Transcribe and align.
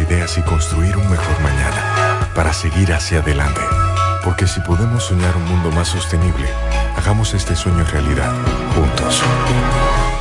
ideas 0.00 0.38
y 0.38 0.42
construir 0.42 0.96
un 0.96 1.08
mejor 1.10 1.40
mañana 1.40 2.28
para 2.34 2.52
seguir 2.52 2.92
hacia 2.92 3.20
adelante. 3.20 3.60
Porque 4.24 4.46
si 4.46 4.60
podemos 4.60 5.04
soñar 5.04 5.36
un 5.36 5.44
mundo 5.44 5.70
más 5.72 5.88
sostenible, 5.88 6.48
hagamos 6.96 7.34
este 7.34 7.54
sueño 7.54 7.84
realidad, 7.84 8.32
juntos. 8.74 9.22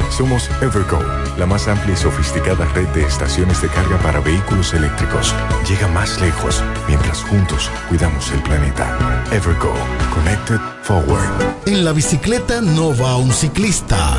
Somos 0.09 0.49
Evergo, 0.61 0.99
la 1.37 1.45
más 1.45 1.67
amplia 1.67 1.93
y 1.93 1.97
sofisticada 1.97 2.65
red 2.75 2.87
de 2.89 3.03
estaciones 3.03 3.61
de 3.61 3.69
carga 3.69 3.97
para 3.99 4.19
vehículos 4.19 4.73
eléctricos. 4.73 5.33
Llega 5.67 5.87
más 5.87 6.21
lejos 6.21 6.61
mientras 6.87 7.23
juntos 7.23 7.71
cuidamos 7.89 8.31
el 8.31 8.41
planeta. 8.43 9.25
Evergo, 9.31 9.73
Connected 10.13 10.59
Forward. 10.83 11.55
En 11.65 11.83
la 11.83 11.93
bicicleta 11.93 12.61
no 12.61 12.95
va 12.95 13.15
un 13.15 13.31
ciclista, 13.31 14.17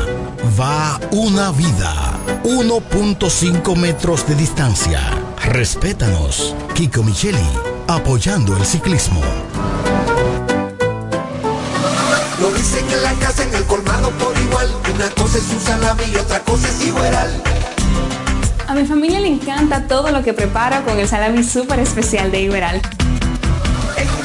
va 0.59 0.99
una 1.11 1.51
vida. 1.51 2.19
1.5 2.43 3.77
metros 3.77 4.27
de 4.27 4.35
distancia. 4.35 5.24
Respétanos. 5.47 6.55
Kiko 6.73 7.03
Micheli, 7.03 7.37
apoyando 7.87 8.57
el 8.57 8.65
ciclismo. 8.65 9.21
Lo 12.41 12.51
dicen 12.51 12.85
en 12.91 13.03
la 13.03 13.13
casa, 13.13 13.43
en 13.43 13.53
el 13.53 13.63
colmado 13.65 14.09
por 14.11 14.37
igual. 14.37 14.69
Una 14.93 15.09
cosa 15.11 15.37
es 15.37 15.43
su 15.43 15.59
salami 15.59 16.03
y 16.11 16.15
otra 16.15 16.39
cosa 16.39 16.67
es 16.67 16.87
igual. 16.87 17.43
A 18.67 18.73
mi 18.73 18.85
familia 18.85 19.19
le 19.19 19.27
encanta 19.27 19.87
todo 19.87 20.11
lo 20.11 20.23
que 20.23 20.33
prepara 20.33 20.83
con 20.83 20.99
el 20.99 21.07
salami 21.07 21.43
súper 21.43 21.79
especial 21.79 22.31
de 22.31 22.41
Iberal. 22.41 22.81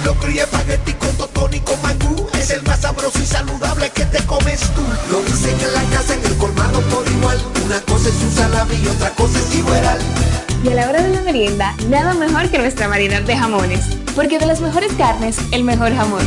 Un 0.01 0.07
locro 0.07 0.31
y 0.31 0.39
espagueti 0.39 0.95
con 0.95 1.15
totón 1.17 1.53
y 1.53 1.61
con 1.61 1.81
mangú. 1.83 2.27
Es 2.39 2.51
el 2.51 2.63
más 2.63 2.81
sabroso 2.81 3.19
y 3.19 3.27
saludable 3.27 3.91
que 3.91 4.05
te 4.07 4.25
comes 4.25 4.61
tú. 4.61 4.83
Lo 5.11 5.21
dicen 5.23 5.55
en 5.61 5.75
la 5.75 5.97
casa, 5.97 6.15
en 6.15 6.25
el 6.25 6.37
colmado 6.39 6.81
por 6.83 7.07
igual. 7.07 7.39
Una 7.65 7.81
cosa 7.83 8.09
es 8.09 8.15
su 8.15 8.31
salami 8.31 8.77
y 8.77 8.87
otra 8.89 9.11
cosa 9.11 9.39
es 9.39 9.55
igual. 9.55 9.99
Y 10.65 10.69
a 10.69 10.75
la 10.75 10.89
hora 10.89 11.03
de 11.03 11.15
la 11.15 11.23
merienda, 11.23 11.75
nada 11.89 12.15
mejor 12.15 12.49
que 12.51 12.59
nuestra 12.59 12.89
variedad 12.89 13.23
de 13.23 13.37
jamones. 13.37 13.81
Porque 14.15 14.39
de 14.39 14.47
las 14.47 14.61
mejores 14.61 14.93
carnes, 14.95 15.37
el 15.53 15.65
mejor 15.65 15.95
jamón 15.95 16.27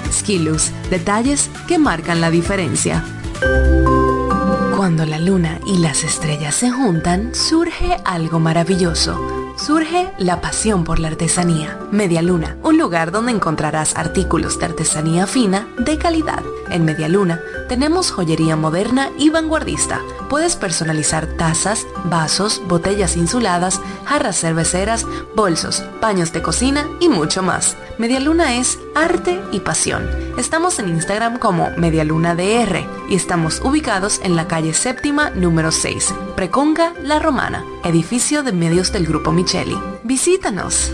Skilus, 0.11 0.71
detalles 0.89 1.49
que 1.67 1.77
marcan 1.77 2.21
la 2.21 2.29
diferencia. 2.29 3.03
Cuando 4.75 5.05
la 5.05 5.19
luna 5.19 5.59
y 5.65 5.77
las 5.77 6.03
estrellas 6.03 6.55
se 6.55 6.71
juntan, 6.71 7.33
surge 7.35 7.97
algo 8.03 8.39
maravilloso. 8.39 9.53
Surge 9.57 10.11
la 10.17 10.41
pasión 10.41 10.83
por 10.83 10.99
la 10.99 11.09
artesanía. 11.09 11.77
Media 11.91 12.21
Luna, 12.21 12.55
un 12.63 12.77
lugar 12.77 13.11
donde 13.11 13.33
encontrarás 13.33 13.97
artículos 13.97 14.57
de 14.57 14.65
artesanía 14.65 15.27
fina 15.27 15.67
de 15.77 15.97
calidad. 15.97 16.41
En 16.69 16.85
Media 16.85 17.09
Luna 17.09 17.41
tenemos 17.67 18.11
joyería 18.11 18.55
moderna 18.55 19.09
y 19.17 19.29
vanguardista. 19.29 19.99
Puedes 20.29 20.55
personalizar 20.55 21.25
tazas, 21.37 21.85
vasos, 22.05 22.61
botellas 22.65 23.17
insuladas, 23.17 23.81
jarras 24.05 24.39
cerveceras, 24.39 25.05
bolsos, 25.35 25.83
paños 25.99 26.31
de 26.31 26.41
cocina 26.41 26.87
y 27.01 27.09
mucho 27.09 27.43
más. 27.43 27.75
Media 27.97 28.21
Luna 28.21 28.55
es 28.55 28.79
arte 28.95 29.41
y 29.51 29.59
pasión. 29.59 30.07
Estamos 30.37 30.79
en 30.79 30.87
Instagram 30.87 31.39
como 31.39 31.71
MedialunaDR 31.71 32.85
y 33.09 33.15
estamos 33.15 33.59
ubicados 33.65 34.21
en 34.23 34.37
la 34.37 34.47
calle 34.47 34.73
séptima 34.73 35.29
número 35.31 35.71
6, 35.71 36.15
Preconga 36.37 36.93
La 37.03 37.19
Romana, 37.19 37.65
edificio 37.83 38.43
de 38.43 38.53
medios 38.53 38.93
del 38.93 39.05
Grupo 39.05 39.33
Micheli. 39.33 39.77
Visítanos. 40.03 40.93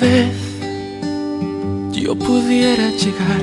Vez 0.00 0.32
yo 1.90 2.14
pudiera 2.14 2.88
llegar 2.90 3.42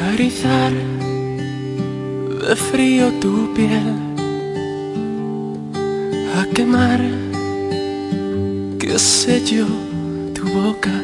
a 0.00 0.14
erizar 0.14 0.72
de 2.48 2.56
frío 2.56 3.12
tu 3.20 3.54
piel, 3.54 3.94
a 6.36 6.44
quemar, 6.52 7.00
qué 8.80 8.98
sé 8.98 9.44
yo, 9.44 9.66
tu 10.34 10.48
boca 10.48 11.00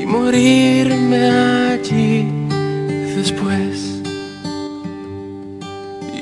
y 0.00 0.06
morirme 0.06 1.28
allí 1.72 2.26
después. 3.16 4.00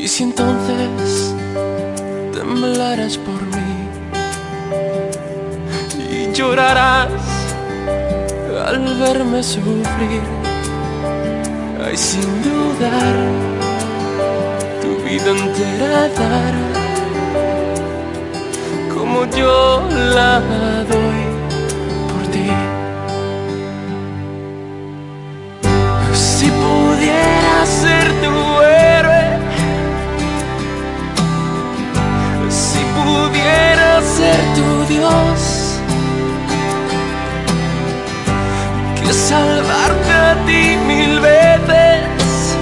Y 0.00 0.08
si 0.08 0.24
entonces 0.24 1.32
temblarás 2.32 3.16
por 3.18 3.40
mí 3.54 3.65
llorarás 6.36 7.08
al 8.68 8.78
verme 8.98 9.42
sufrir, 9.42 10.22
ay 11.82 11.96
sin 11.96 12.28
dudar, 12.42 13.16
tu 14.82 14.90
vida 15.04 15.30
entera 15.30 16.08
dar 16.20 16.54
como 18.92 19.24
yo 19.30 19.82
la 20.14 20.40
doy 20.92 21.20
por 22.10 22.22
ti. 22.34 22.50
Si 26.12 26.48
pudiera 26.62 27.56
ser 27.64 28.06
tu 28.24 28.34
héroe, 28.62 29.26
si 32.50 32.82
pudiera 32.96 34.02
ser 34.02 34.38
tu 34.56 34.68
Dios, 34.92 35.35
salvarte 39.28 40.12
a 40.12 40.34
ti 40.46 40.76
mil 40.86 41.18
veces 41.18 42.56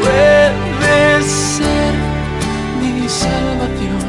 puede 0.00 1.22
ser 1.22 1.92
mi 2.80 3.06
salvación. 3.06 4.02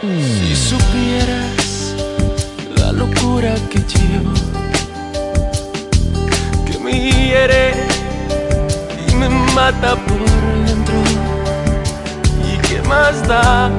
Si 0.00 0.56
supieras 0.56 1.94
la 2.78 2.92
locura 2.92 3.54
que 3.70 3.80
llevo, 3.92 4.34
que 6.66 6.78
me 6.78 6.92
hiere 6.98 7.74
y 9.06 9.14
me 9.16 9.28
mata 9.28 9.96
por 10.06 10.24
dentro, 10.66 10.98
y 12.50 12.56
qué 12.66 12.80
más 12.88 13.28
da, 13.28 13.70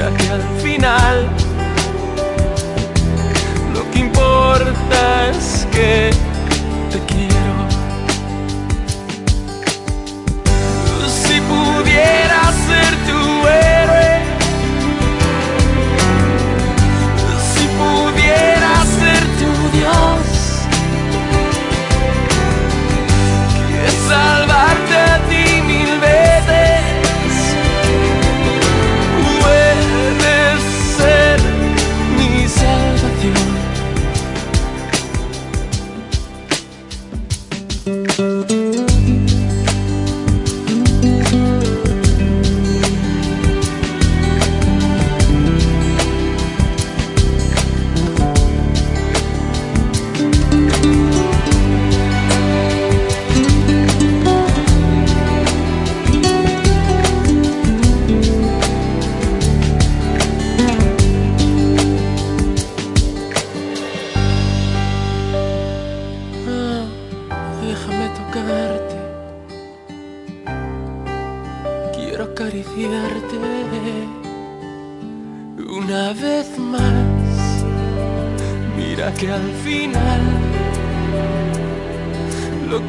mira 0.00 0.16
que 0.16 0.28
al 0.30 0.42
final 0.62 1.28
lo 3.74 3.90
que 3.90 3.98
importa 3.98 5.30
es 5.30 5.66
que 5.70 6.10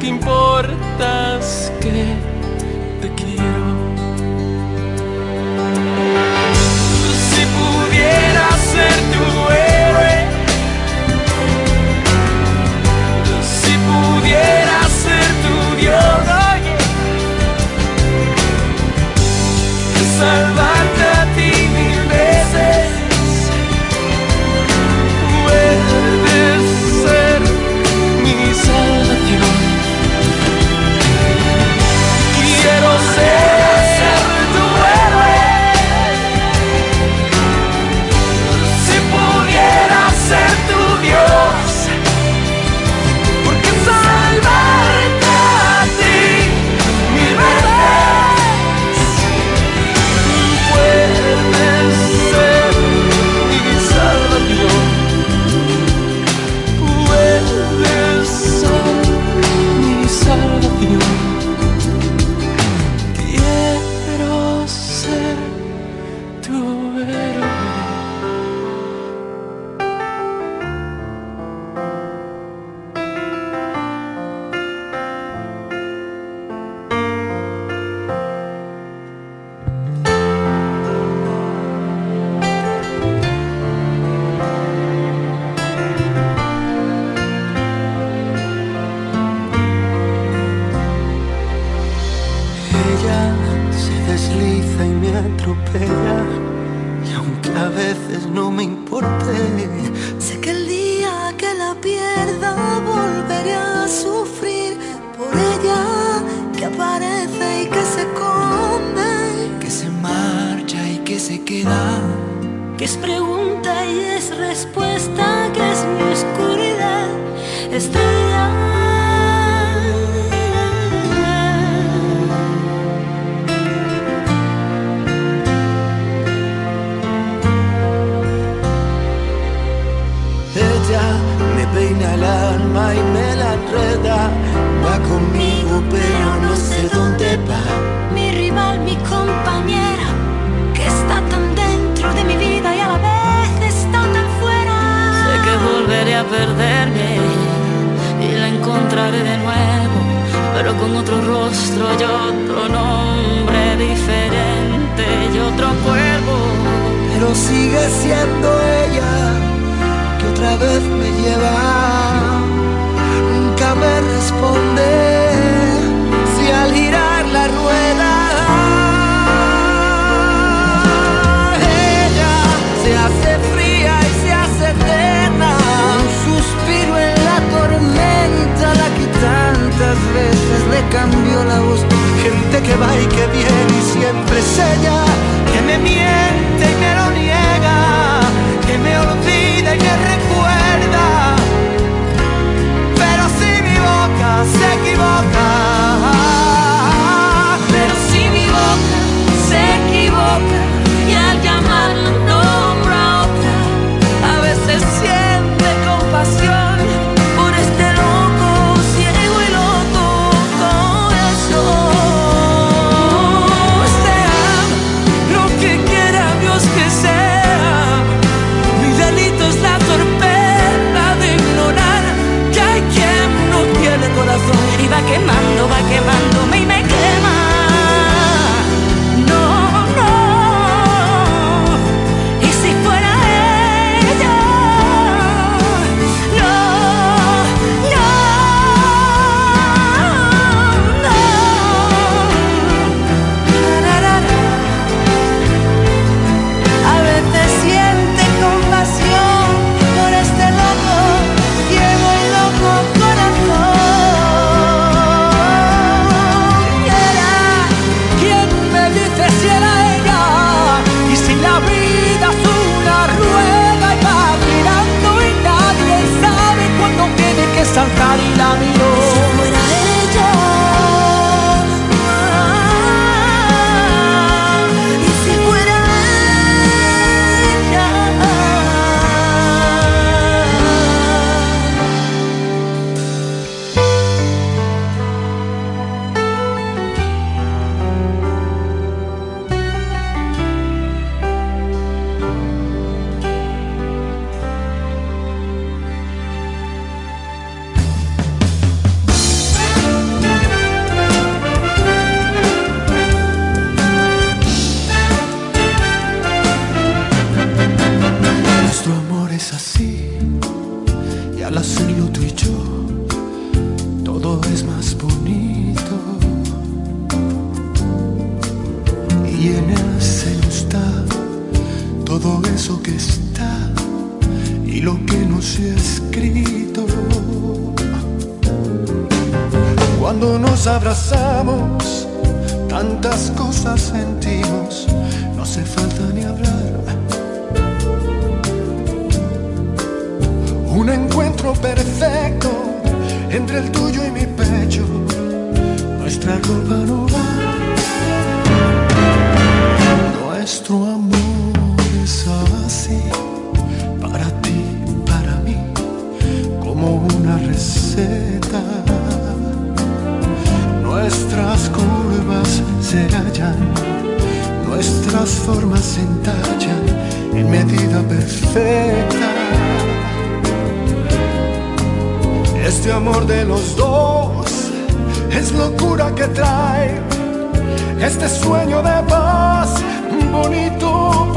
que 0.02 0.08
importa 0.08 0.81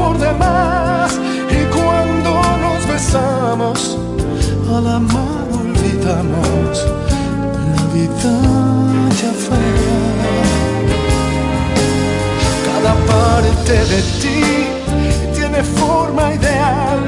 por 0.06 0.18
demás. 0.18 1.18
Y 1.58 1.60
cuando 1.76 2.30
nos 2.64 2.80
besamos 2.86 3.98
a 4.74 4.80
la 4.80 4.98
mano 4.98 5.52
olvidamos. 5.64 6.74
La 7.72 7.82
vida 7.94 8.34
ya 9.20 9.32
fue. 9.44 9.66
Cada 12.68 12.94
parte 13.12 13.74
de 13.92 14.00
ti 14.20 14.42
tiene 15.34 15.62
forma 15.80 16.34
ideal. 16.34 17.00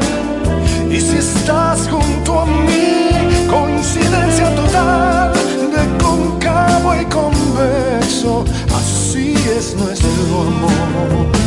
Y 0.91 1.01
si 1.01 1.17
estás 1.19 1.89
junto 1.93 2.41
a 2.41 2.47
mí 2.47 3.11
coincidencia 3.49 4.55
total 4.55 5.33
de 5.75 5.85
cóncavo 6.03 6.95
y 7.03 7.05
convexo 7.19 8.45
así 8.81 9.35
es 9.57 9.77
nuestro 9.77 10.41
amor. 10.51 11.38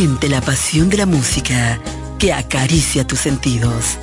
Siente 0.00 0.30
la 0.30 0.40
pasión 0.40 0.88
de 0.88 0.96
la 0.96 1.04
música 1.04 1.78
que 2.18 2.32
acaricia 2.32 3.06
tus 3.06 3.20
sentidos. 3.20 3.98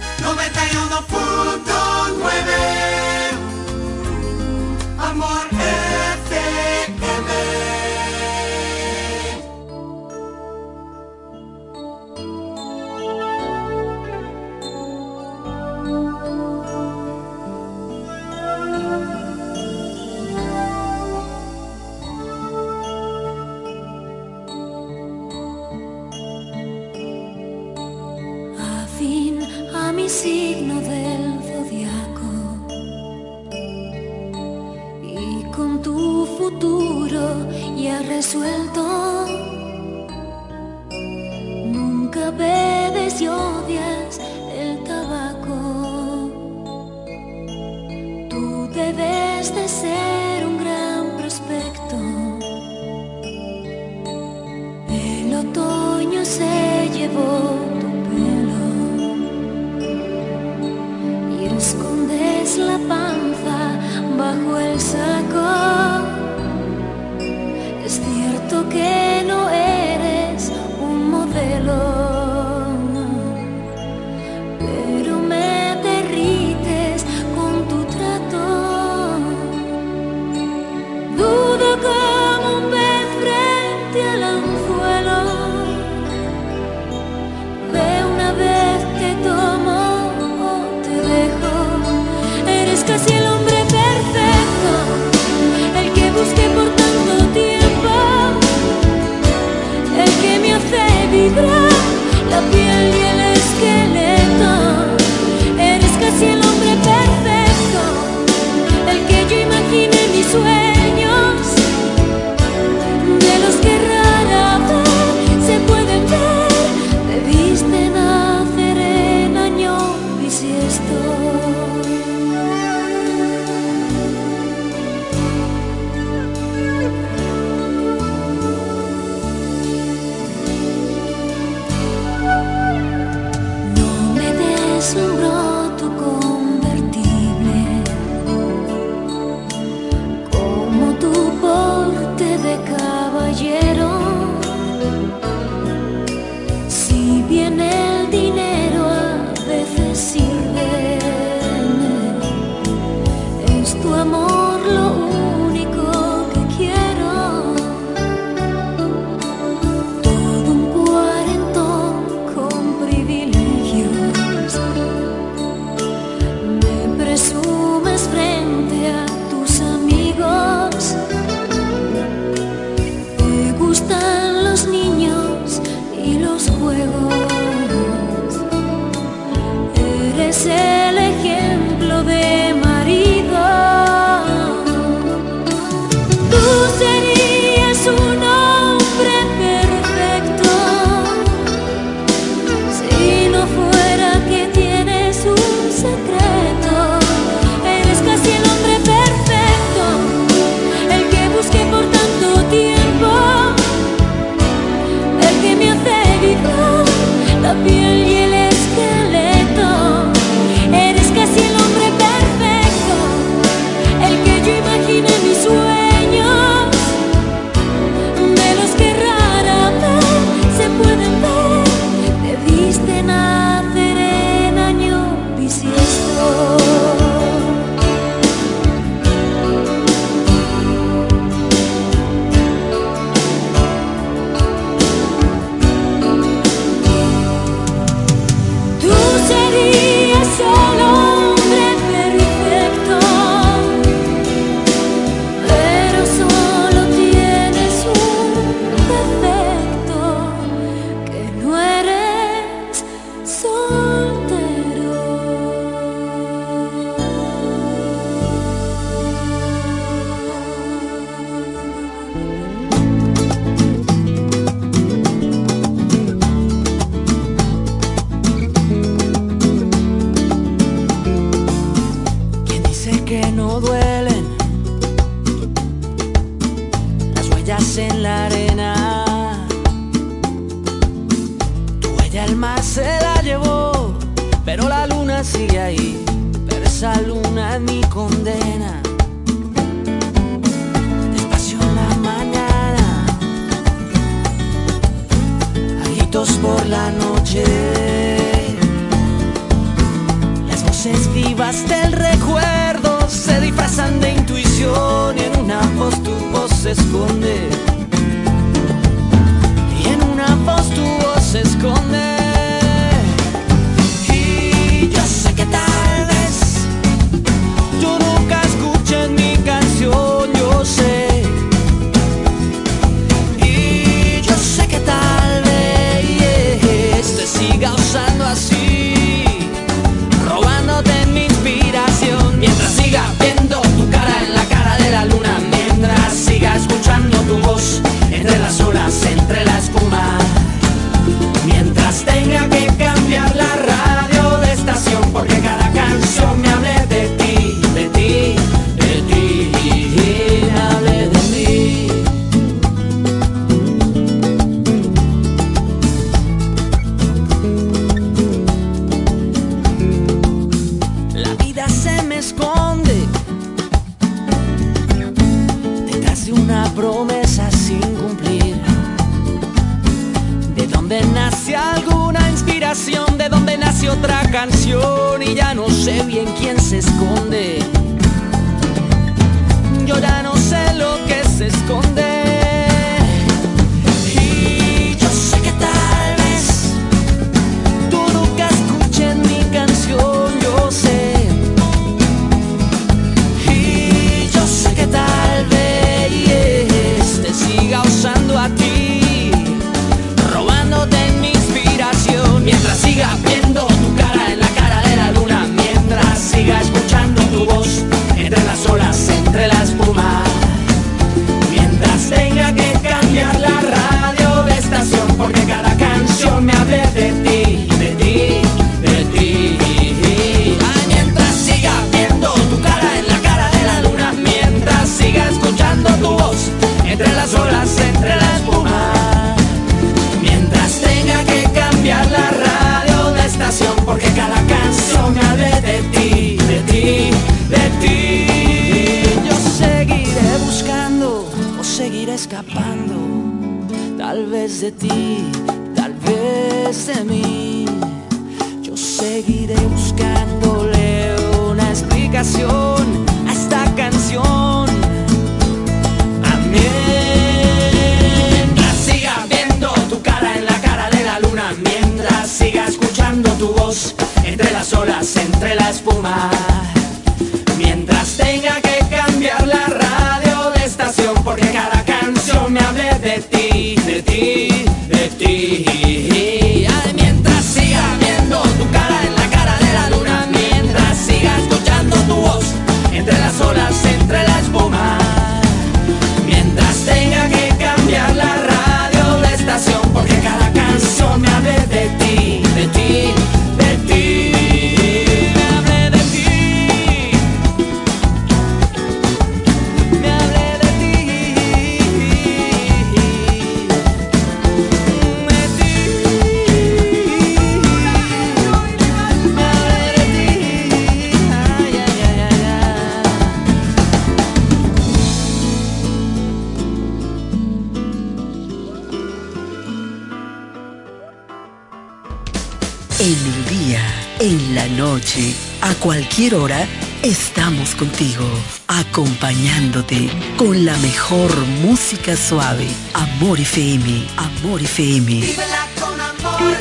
Estamos 527.37 527.75
contigo, 527.75 528.25
acompañándote 528.67 530.09
con 530.37 530.65
la 530.65 530.75
mejor 530.77 531.29
música 531.61 532.15
suave. 532.15 532.67
Amor 532.95 533.39
y 533.39 533.43
FM, 533.43 534.07
Amor 534.17 534.59
FM. 534.59 535.05
Vívela 535.05 535.67
con 535.79 536.01
amor. 536.01 536.57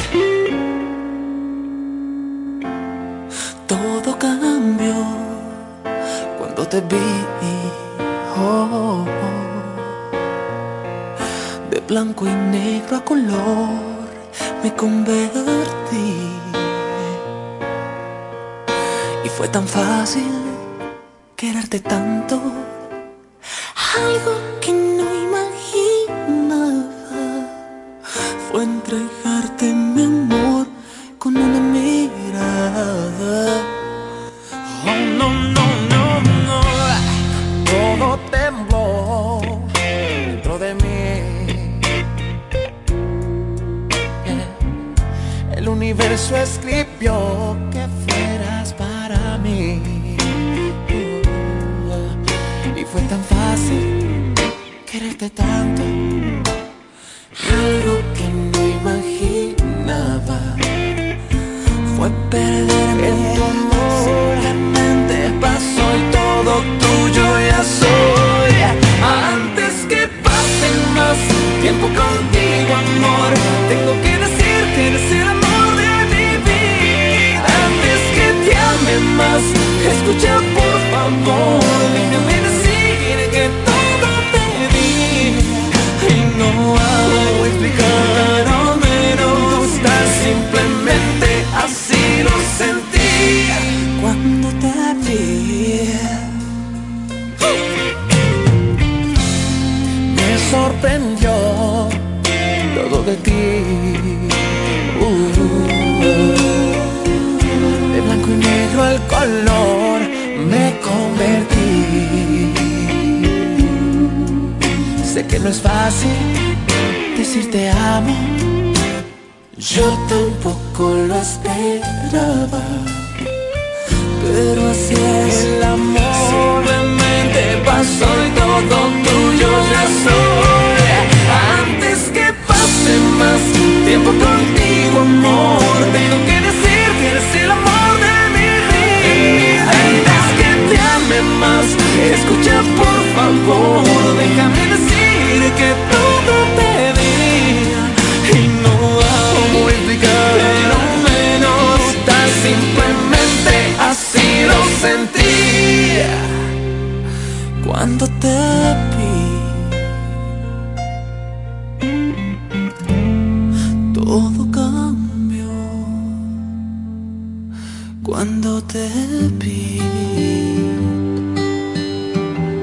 Todo 3.67 4.19
cambió 4.19 4.95
cuando 6.37 6.69
te 6.69 6.83
vi. 6.83 6.97
Oh. 8.37 9.07
De 11.71 11.81
blanco 11.89 12.27
y 12.27 12.31
negro 12.31 12.99
a 12.99 13.01
color 13.03 13.71
me 14.63 14.75
convertí. 14.75 16.13
Y 19.25 19.29
fue 19.31 19.49
tan 19.49 19.67
fácil 19.67 20.46
quererte 21.47 21.79
tanto. 21.79 22.35
Algo 23.95 24.33
que 24.61 24.76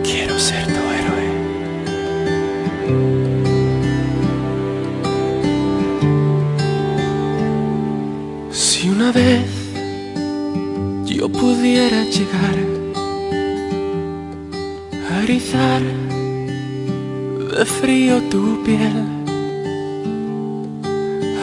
Quiero 0.03 0.39
ser 0.39 0.65
tu 0.67 0.81
héroe. 0.95 1.27
Si 8.51 8.89
una 8.89 9.11
vez 9.11 9.45
yo 11.05 11.27
pudiera 11.29 12.03
llegar 12.05 12.57
a 15.09 15.23
erizar 15.23 15.81
de 17.57 17.65
frío 17.65 18.21
tu 18.29 18.63
piel, 18.63 19.03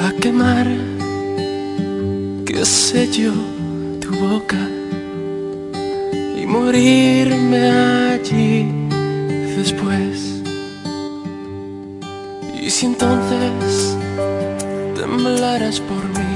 a 0.07 0.13
quemar, 0.21 0.67
qué 2.47 2.65
sé 2.65 3.11
yo, 3.11 3.33
tu 4.01 4.11
boca 4.17 4.70
morirme 6.51 7.71
allí 8.15 8.67
después. 9.57 10.43
Y 12.61 12.69
si 12.71 12.87
entonces 12.87 13.97
temblarás 14.97 15.81
por 15.81 16.03
mí 16.17 16.35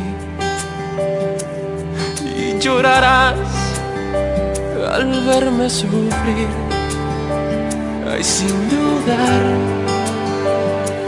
y 2.37 2.59
llorarás 2.61 3.51
al 4.97 5.11
verme 5.27 5.69
sufrir, 5.69 6.49
ay 8.11 8.23
sin 8.23 8.57
dudar 8.71 9.43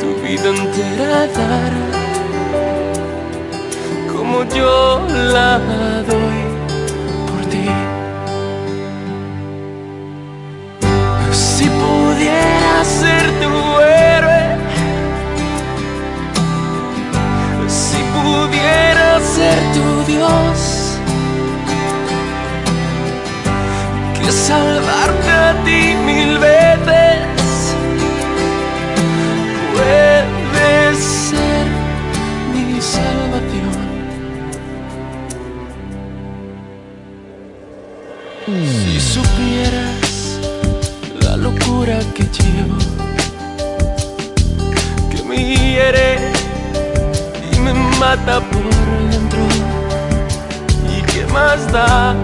tu 0.00 0.08
vida 0.26 0.48
entera 0.60 1.20
dar 1.38 1.72
como 4.12 4.42
yo 4.56 5.06
la 5.32 5.58
doy 6.10 6.45
pudiera 12.16 12.84
ser 12.84 13.24
tu 13.42 13.80
héroe, 13.80 14.56
si 17.68 17.98
pudiera 18.14 19.20
ser 19.20 19.58
tu 19.74 20.12
Dios, 20.12 20.98
que 24.18 24.32
salvarte 24.32 25.30
a 25.30 25.64
ti 25.64 25.94
mil 26.06 26.38
veces. 26.38 27.15
que 42.16 42.22
llevo 42.22 42.78
que 45.10 45.22
me 45.28 45.36
hiere 45.36 46.32
y 47.52 47.58
me 47.58 47.74
mata 48.00 48.40
por 48.40 48.64
dentro. 49.10 49.40
Y 50.96 51.02
qué 51.12 51.26
más 51.30 51.70
da 51.70 52.14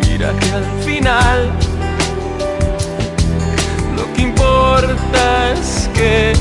mira 0.00 0.32
que 0.40 0.50
al 0.50 0.66
final 0.84 1.52
lo 3.96 4.12
que 4.14 4.22
importa 4.22 5.52
es 5.52 5.88
que 5.94 6.32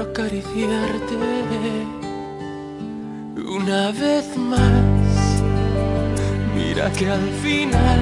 quiero 0.00 0.10
acariciarte 0.10 1.14
una 3.48 3.90
vez 3.92 4.36
más. 4.36 5.42
Mira 6.54 6.90
que 6.92 7.10
al 7.10 7.28
final 7.42 8.00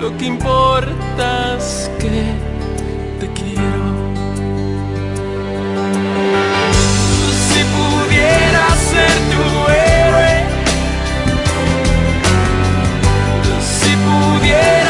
lo 0.00 0.16
que 0.16 0.26
importa 0.26 1.56
es 1.58 1.90
que 1.98 2.34
te 3.20 3.26
quiero. 3.32 3.84
Si 7.48 7.60
pudiera 7.76 8.68
ser 8.90 9.14
tu 9.32 9.44
héroe, 9.70 10.44
si 13.60 13.90
pudiera. 13.96 14.81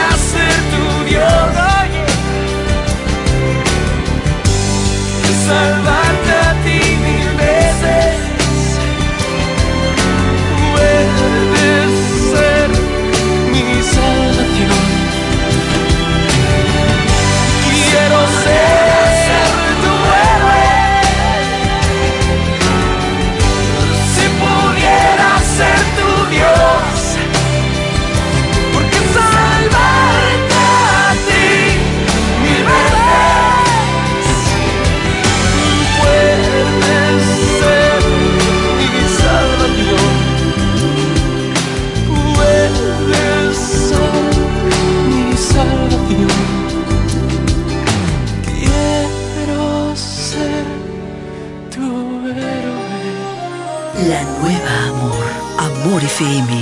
see 56.23 56.41
me. 56.43 56.62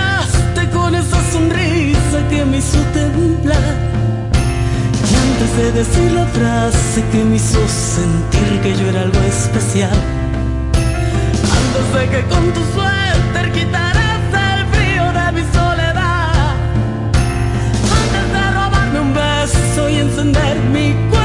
que 2.29 2.45
me 2.45 2.57
hizo 2.57 2.79
temblar. 2.93 3.75
Y 5.09 5.15
antes 5.15 5.57
de 5.57 5.71
decir 5.71 6.11
la 6.11 6.25
frase 6.25 7.03
que 7.11 7.23
me 7.23 7.35
hizo 7.35 7.59
sentir 7.67 8.61
que 8.61 8.75
yo 8.75 8.89
era 8.89 9.01
algo 9.01 9.19
especial. 9.21 9.97
Antes 11.59 11.85
de 11.95 12.09
que 12.09 12.21
con 12.27 12.53
tu 12.53 12.61
suéter 12.73 13.51
quitaras 13.51 14.23
el 14.53 14.65
frío 14.73 15.05
de 15.19 15.31
mi 15.37 15.43
soledad. 15.53 16.55
Antes 17.99 18.25
de 18.35 18.51
robarme 18.57 18.99
un 18.99 19.13
beso 19.13 19.89
y 19.89 19.95
encender 19.97 20.59
mi 20.73 20.93
cuerpo 21.09 21.20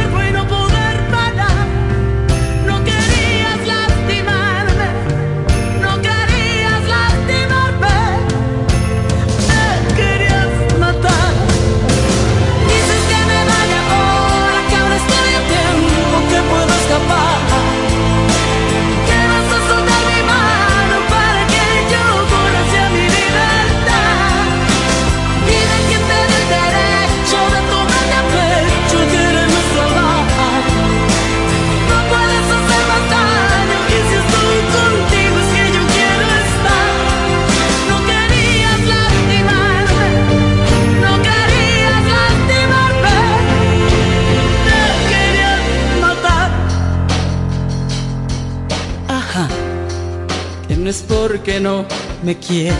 porque 51.08 51.60
no 51.60 51.84
me 52.22 52.36
quieras. 52.36 52.78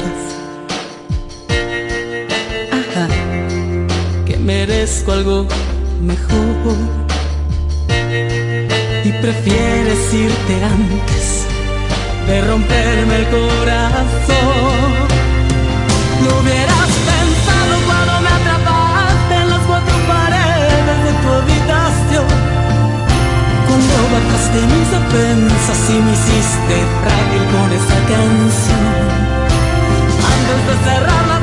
Ajá, 2.73 3.09
que 4.25 4.37
merezco 4.37 5.13
algo 5.13 5.47
mejor. 6.03 6.77
Y 9.05 9.13
prefieres 9.13 10.15
irte 10.15 10.65
antes 10.65 11.47
de 12.27 12.41
romperme 12.43 13.17
el 13.17 13.27
corazón. 13.27 14.91
Lo 16.25 16.41
hubieras 16.41 16.91
pensado 17.11 17.75
cuando 17.87 18.21
me 18.21 18.29
atrapaste 18.29 19.35
en 19.35 19.51
las 19.51 19.61
cuatro 19.61 19.97
paredes 20.09 21.05
de 21.05 21.13
tu 21.23 21.29
habitación. 21.29 22.46
Cuando 23.77 24.09
bajaste 24.11 24.61
mis 24.73 24.91
defensas 24.91 25.91
y 25.91 26.01
me 26.01 26.13
hiciste 26.13 26.77
frágil 27.03 27.45
con 27.53 27.69
esa 27.73 27.99
canción. 28.09 28.87
Antes 30.33 30.61
de 30.67 30.75
cerrar 30.85 31.36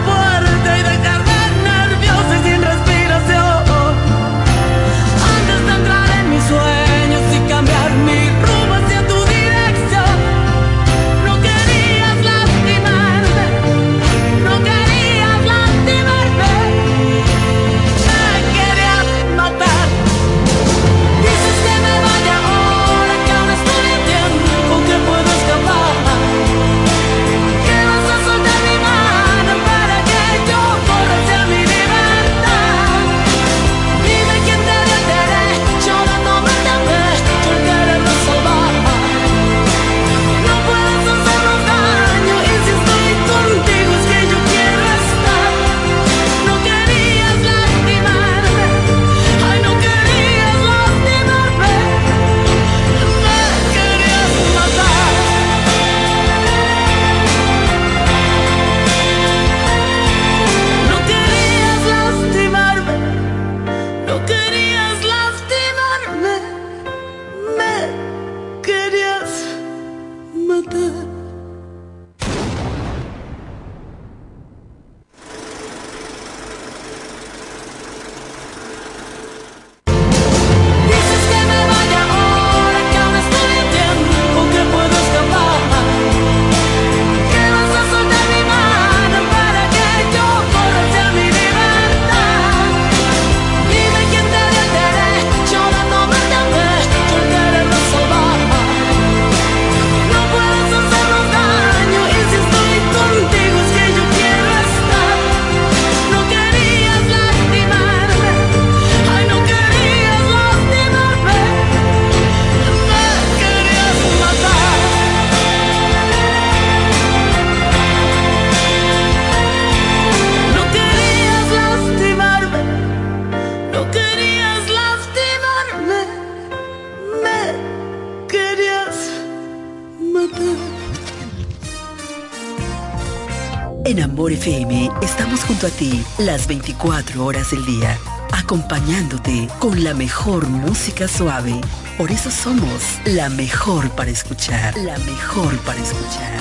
a 135.66 135.70
ti 135.70 136.04
las 136.18 136.46
24 136.48 137.24
horas 137.24 137.52
del 137.52 137.66
día, 137.66 137.98
acompañándote 138.34 139.48
con 139.60 139.82
la 139.82 139.94
mejor 139.94 140.48
música 140.48 141.08
suave. 141.08 141.62
Por 141.98 142.12
eso 142.12 142.30
somos 142.30 143.00
la 143.06 143.30
mejor 143.30 143.90
para 143.92 144.12
escuchar, 144.12 144.76
la 144.78 144.98
mejor 145.00 145.58
para 145.60 145.80
escuchar. 145.80 146.40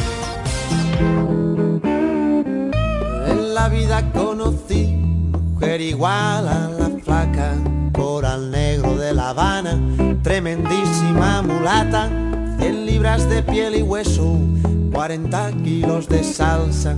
En 3.28 3.54
la 3.54 3.68
vida 3.68 4.10
conocí 4.12 4.86
mujer 4.86 5.80
igual 5.80 6.48
a 6.48 6.68
la 6.70 6.90
flaca, 7.04 7.54
coral 7.92 8.50
negro 8.50 8.96
de 8.96 9.14
La 9.14 9.28
Habana, 9.28 9.78
tremendísima 10.22 11.42
mulata, 11.42 12.08
100 12.58 12.86
libras 12.86 13.28
de 13.28 13.42
piel 13.44 13.76
y 13.76 13.82
hueso, 13.82 14.36
40 14.92 15.52
kilos 15.62 16.08
de 16.08 16.24
salsa 16.24 16.96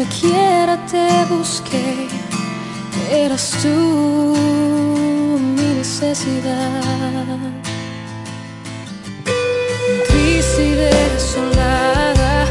Donde 0.00 0.16
quiera 0.18 0.78
te 0.86 1.26
busqué, 1.28 2.08
eras 3.12 3.54
tú 3.62 4.34
mi 5.28 5.74
necesidad. 5.74 6.80
Triste 10.08 10.74
desolada, 10.74 12.46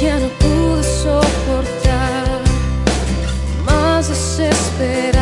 ya 0.00 0.16
no 0.20 0.28
pude 0.38 0.84
soportar 0.84 2.40
más 3.66 4.08
desesperada. 4.08 5.21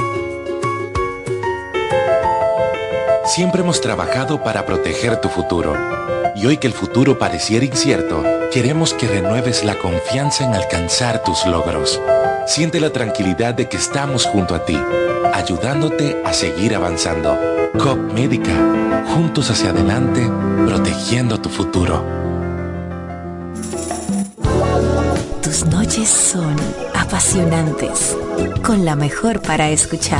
Siempre 3.33 3.61
hemos 3.61 3.79
trabajado 3.79 4.43
para 4.43 4.65
proteger 4.65 5.21
tu 5.21 5.29
futuro. 5.29 5.73
Y 6.35 6.45
hoy 6.47 6.57
que 6.57 6.67
el 6.67 6.73
futuro 6.73 7.17
pareciera 7.17 7.63
incierto, 7.63 8.21
queremos 8.51 8.93
que 8.93 9.07
renueves 9.07 9.63
la 9.63 9.79
confianza 9.79 10.43
en 10.43 10.53
alcanzar 10.53 11.23
tus 11.23 11.45
logros. 11.45 12.01
Siente 12.45 12.81
la 12.81 12.89
tranquilidad 12.89 13.53
de 13.53 13.69
que 13.69 13.77
estamos 13.77 14.25
junto 14.25 14.53
a 14.53 14.65
ti, 14.65 14.77
ayudándote 15.33 16.21
a 16.25 16.33
seguir 16.33 16.75
avanzando. 16.75 17.39
COP 17.79 18.11
Médica, 18.11 18.51
juntos 19.15 19.49
hacia 19.49 19.69
adelante, 19.69 20.29
protegiendo 20.65 21.39
tu 21.39 21.47
futuro. 21.47 22.03
Tus 25.41 25.65
noches 25.67 26.09
son 26.09 26.57
apasionantes, 26.93 28.17
con 28.61 28.83
la 28.83 28.97
mejor 28.97 29.41
para 29.41 29.69
escuchar. 29.69 30.19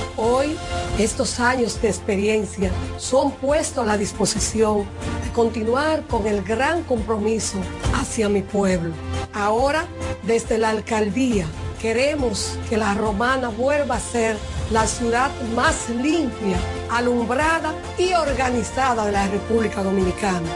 Hoy, 0.17 0.57
estos 0.99 1.39
años 1.39 1.81
de 1.81 1.87
experiencia 1.87 2.69
son 2.97 3.31
puestos 3.31 3.83
a 3.83 3.87
la 3.87 3.97
disposición 3.97 4.85
de 5.23 5.31
continuar 5.33 6.05
con 6.07 6.27
el 6.27 6.43
gran 6.43 6.83
compromiso 6.83 7.57
hacia 7.95 8.27
mi 8.27 8.41
pueblo. 8.41 8.93
Ahora, 9.33 9.85
desde 10.23 10.57
la 10.57 10.69
alcaldía, 10.69 11.45
queremos 11.81 12.57
que 12.69 12.77
la 12.77 12.93
romana 12.93 13.49
vuelva 13.49 13.95
a 13.95 13.99
ser 13.99 14.37
la 14.71 14.85
ciudad 14.85 15.31
más 15.55 15.89
limpia, 15.89 16.57
alumbrada 16.89 17.73
y 17.97 18.13
organizada 18.13 19.05
de 19.05 19.11
la 19.11 19.27
República 19.27 19.81
Dominicana. 19.81 20.47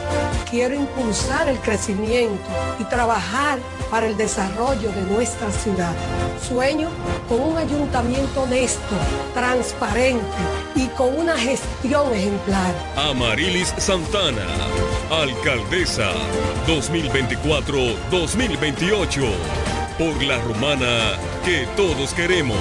Quiero 0.49 0.75
impulsar 0.75 1.49
el 1.49 1.57
crecimiento 1.59 2.43
y 2.79 2.83
trabajar 2.85 3.59
para 3.89 4.07
el 4.07 4.17
desarrollo 4.17 4.91
de 4.91 5.03
nuestra 5.03 5.49
ciudad. 5.51 5.93
Sueño 6.47 6.89
con 7.29 7.39
un 7.41 7.57
ayuntamiento 7.57 8.43
honesto, 8.43 8.95
transparente 9.33 10.25
y 10.75 10.87
con 10.89 11.17
una 11.17 11.35
gestión 11.37 12.13
ejemplar. 12.13 12.75
Amarilis 12.97 13.73
Santana, 13.77 14.45
alcaldesa 15.11 16.11
2024-2028, 16.67 19.31
por 19.97 20.21
la 20.23 20.37
romana 20.39 21.13
que 21.43 21.67
todos 21.75 22.13
queremos. 22.13 22.59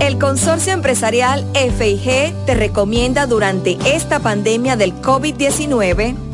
El 0.00 0.18
Consorcio 0.18 0.72
Empresarial 0.72 1.44
FIG 1.54 2.32
te 2.46 2.54
recomienda 2.54 3.26
durante 3.26 3.76
esta 3.84 4.20
pandemia 4.20 4.76
del 4.76 4.94
COVID-19 4.94 6.27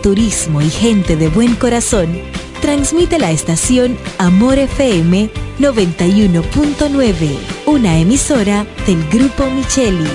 turismo 0.00 0.60
y 0.60 0.70
gente 0.70 1.16
de 1.16 1.28
buen 1.28 1.54
corazón, 1.54 2.20
transmite 2.60 3.18
la 3.18 3.30
estación 3.30 3.96
Amor 4.18 4.58
FM 4.58 5.30
91.9, 5.58 7.38
una 7.66 7.98
emisora 7.98 8.66
del 8.86 9.06
Grupo 9.08 9.50
Micheli. 9.50 10.10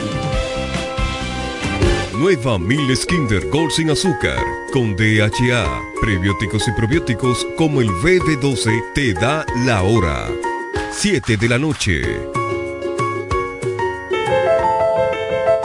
Nueva 2.18 2.58
Miles 2.58 3.06
Kinder 3.06 3.48
Gold 3.50 3.72
sin 3.72 3.90
azúcar, 3.90 4.40
con 4.72 4.96
DHA, 4.96 5.82
prebióticos 6.02 6.68
y 6.68 6.72
probióticos 6.72 7.46
como 7.58 7.82
el 7.82 7.90
BB12 7.90 8.94
te 8.94 9.14
da 9.14 9.46
la 9.66 9.84
hora. 9.84 10.28
7 10.92 11.38
de 11.38 11.50
la 11.50 11.60
noche. 11.60 12.02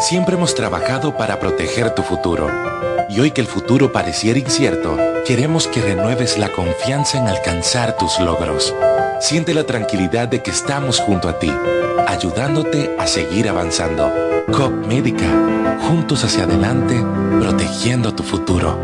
Siempre 0.01 0.35
hemos 0.35 0.55
trabajado 0.55 1.17
para 1.17 1.39
proteger 1.39 1.95
tu 1.95 2.03
futuro. 2.03 2.90
Y 3.11 3.19
hoy 3.19 3.33
que 3.33 3.41
el 3.41 3.49
futuro 3.49 3.93
pareciera 3.93 4.39
incierto, 4.39 4.97
queremos 5.27 5.67
que 5.67 5.83
renueves 5.83 6.39
la 6.39 6.49
confianza 6.51 7.19
en 7.19 7.27
alcanzar 7.27 7.97
tus 7.99 8.21
logros. 8.21 8.73
Siente 9.21 9.53
la 9.53 9.65
tranquilidad 9.65 10.29
de 10.29 10.43
que 10.43 10.53
estamos 10.53 11.01
junto 11.01 11.29
a 11.29 11.41
ti, 11.41 11.51
ayudándote 12.07 12.95
a 13.01 13.09
seguir 13.09 13.49
avanzando. 13.49 14.13
COP 14.53 14.87
Médica, 14.87 15.27
juntos 15.89 16.23
hacia 16.23 16.45
adelante, 16.45 17.05
protegiendo 17.41 18.15
tu 18.15 18.23
futuro. 18.23 18.79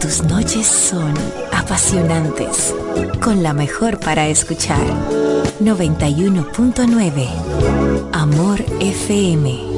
Tus 0.00 0.24
noches 0.24 0.66
son 0.66 1.14
apasionantes, 1.52 2.74
con 3.22 3.44
la 3.44 3.52
mejor 3.52 4.00
para 4.00 4.26
escuchar. 4.26 4.82
91.9 5.60 7.28
Amor 8.12 8.64
FM. 8.80 9.77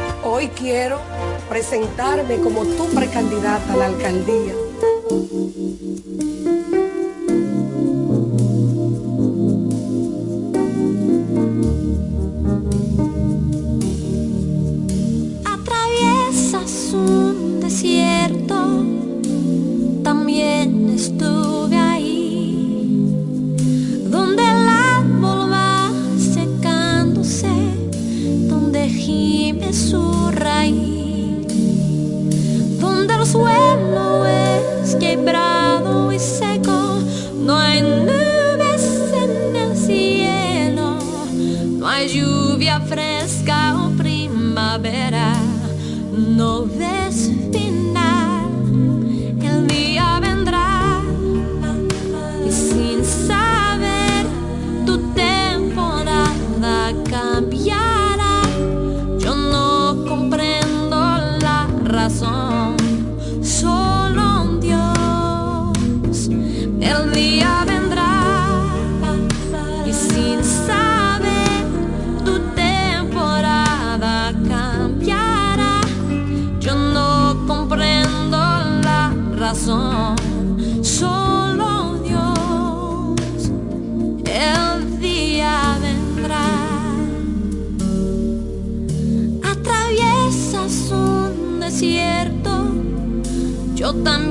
Hoy 0.23 0.49
quiero 0.49 0.99
presentarme 1.49 2.37
como 2.37 2.63
tu 2.63 2.87
precandidata 2.93 3.73
a 3.73 3.75
la 3.75 3.85
alcaldía. 3.87 4.53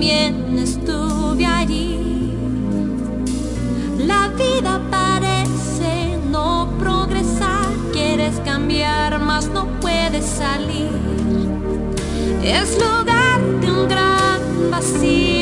También 0.01 0.59
estuve 0.59 1.45
allí. 1.45 2.33
La 3.99 4.29
vida 4.29 4.81
parece 4.91 6.17
no 6.31 6.73
progresar, 6.79 7.67
quieres 7.93 8.35
cambiar, 8.43 9.21
mas 9.21 9.51
no 9.51 9.67
puedes 9.83 10.25
salir. 10.25 10.89
Es 12.43 12.79
lugar 12.79 13.41
de 13.61 13.71
un 13.71 13.89
gran 13.89 14.71
vacío 14.71 15.40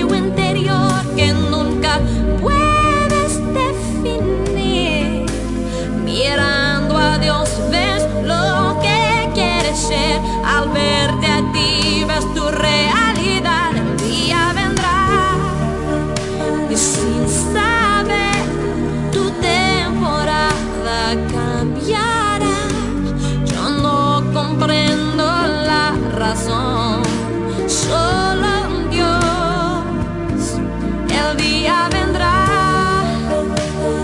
El 31.39 31.45
día 31.45 31.89
vendrá. 31.93 33.05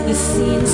Y 0.09 0.15
sin 0.15 0.67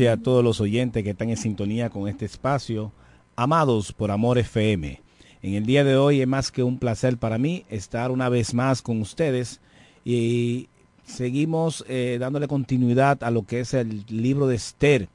a 0.00 0.16
todos 0.16 0.42
los 0.42 0.58
oyentes 0.62 1.04
que 1.04 1.10
están 1.10 1.28
en 1.28 1.36
sintonía 1.36 1.90
con 1.90 2.08
este 2.08 2.24
espacio, 2.24 2.92
amados 3.36 3.92
por 3.92 4.10
Amor 4.10 4.38
FM. 4.38 5.02
En 5.42 5.54
el 5.54 5.66
día 5.66 5.84
de 5.84 5.96
hoy 5.96 6.22
es 6.22 6.26
más 6.26 6.50
que 6.50 6.62
un 6.62 6.78
placer 6.78 7.18
para 7.18 7.36
mí 7.36 7.66
estar 7.68 8.10
una 8.10 8.30
vez 8.30 8.54
más 8.54 8.80
con 8.80 9.02
ustedes 9.02 9.60
y 10.02 10.70
seguimos 11.04 11.84
eh, 11.88 12.16
dándole 12.18 12.48
continuidad 12.48 13.22
a 13.22 13.30
lo 13.30 13.42
que 13.42 13.60
es 13.60 13.74
el 13.74 14.04
libro 14.08 14.46
de 14.46 14.56
Esther, 14.56 15.10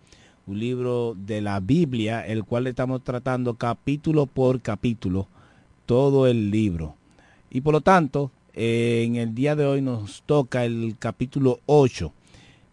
un 0.45 0.59
libro 0.59 1.15
de 1.17 1.41
la 1.41 1.59
Biblia, 1.59 2.23
el 2.23 2.43
cual 2.43 2.67
estamos 2.67 3.03
tratando 3.03 3.55
capítulo 3.55 4.27
por 4.27 4.61
capítulo, 4.61 5.27
todo 5.87 6.27
el 6.27 6.51
libro. 6.51 6.95
Y 7.49 7.61
por 7.61 7.73
lo 7.73 7.81
tanto, 7.81 8.29
eh, 8.53 9.03
en 9.07 9.15
el 9.15 9.33
día 9.33 9.55
de 9.55 9.65
hoy 9.65 9.81
nos 9.81 10.21
toca 10.21 10.65
el 10.65 10.97
capítulo 10.99 11.61
8. 11.65 12.13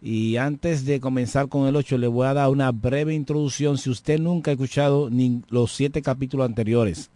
Y 0.07 0.37
antes 0.37 0.85
de 0.85 0.99
comenzar 0.99 1.49
con 1.49 1.67
el 1.67 1.75
8, 1.75 1.97
le 1.97 2.05
voy 2.05 2.27
a 2.27 2.35
dar 2.35 2.49
una 2.51 2.71
breve 2.71 3.15
introducción. 3.15 3.79
Si 3.79 3.89
usted 3.89 4.19
nunca 4.19 4.51
ha 4.51 4.53
escuchado 4.53 5.09
ni 5.09 5.41
los 5.49 5.71
siete 5.71 6.03
capítulos 6.03 6.45
anteriores. 6.45 7.09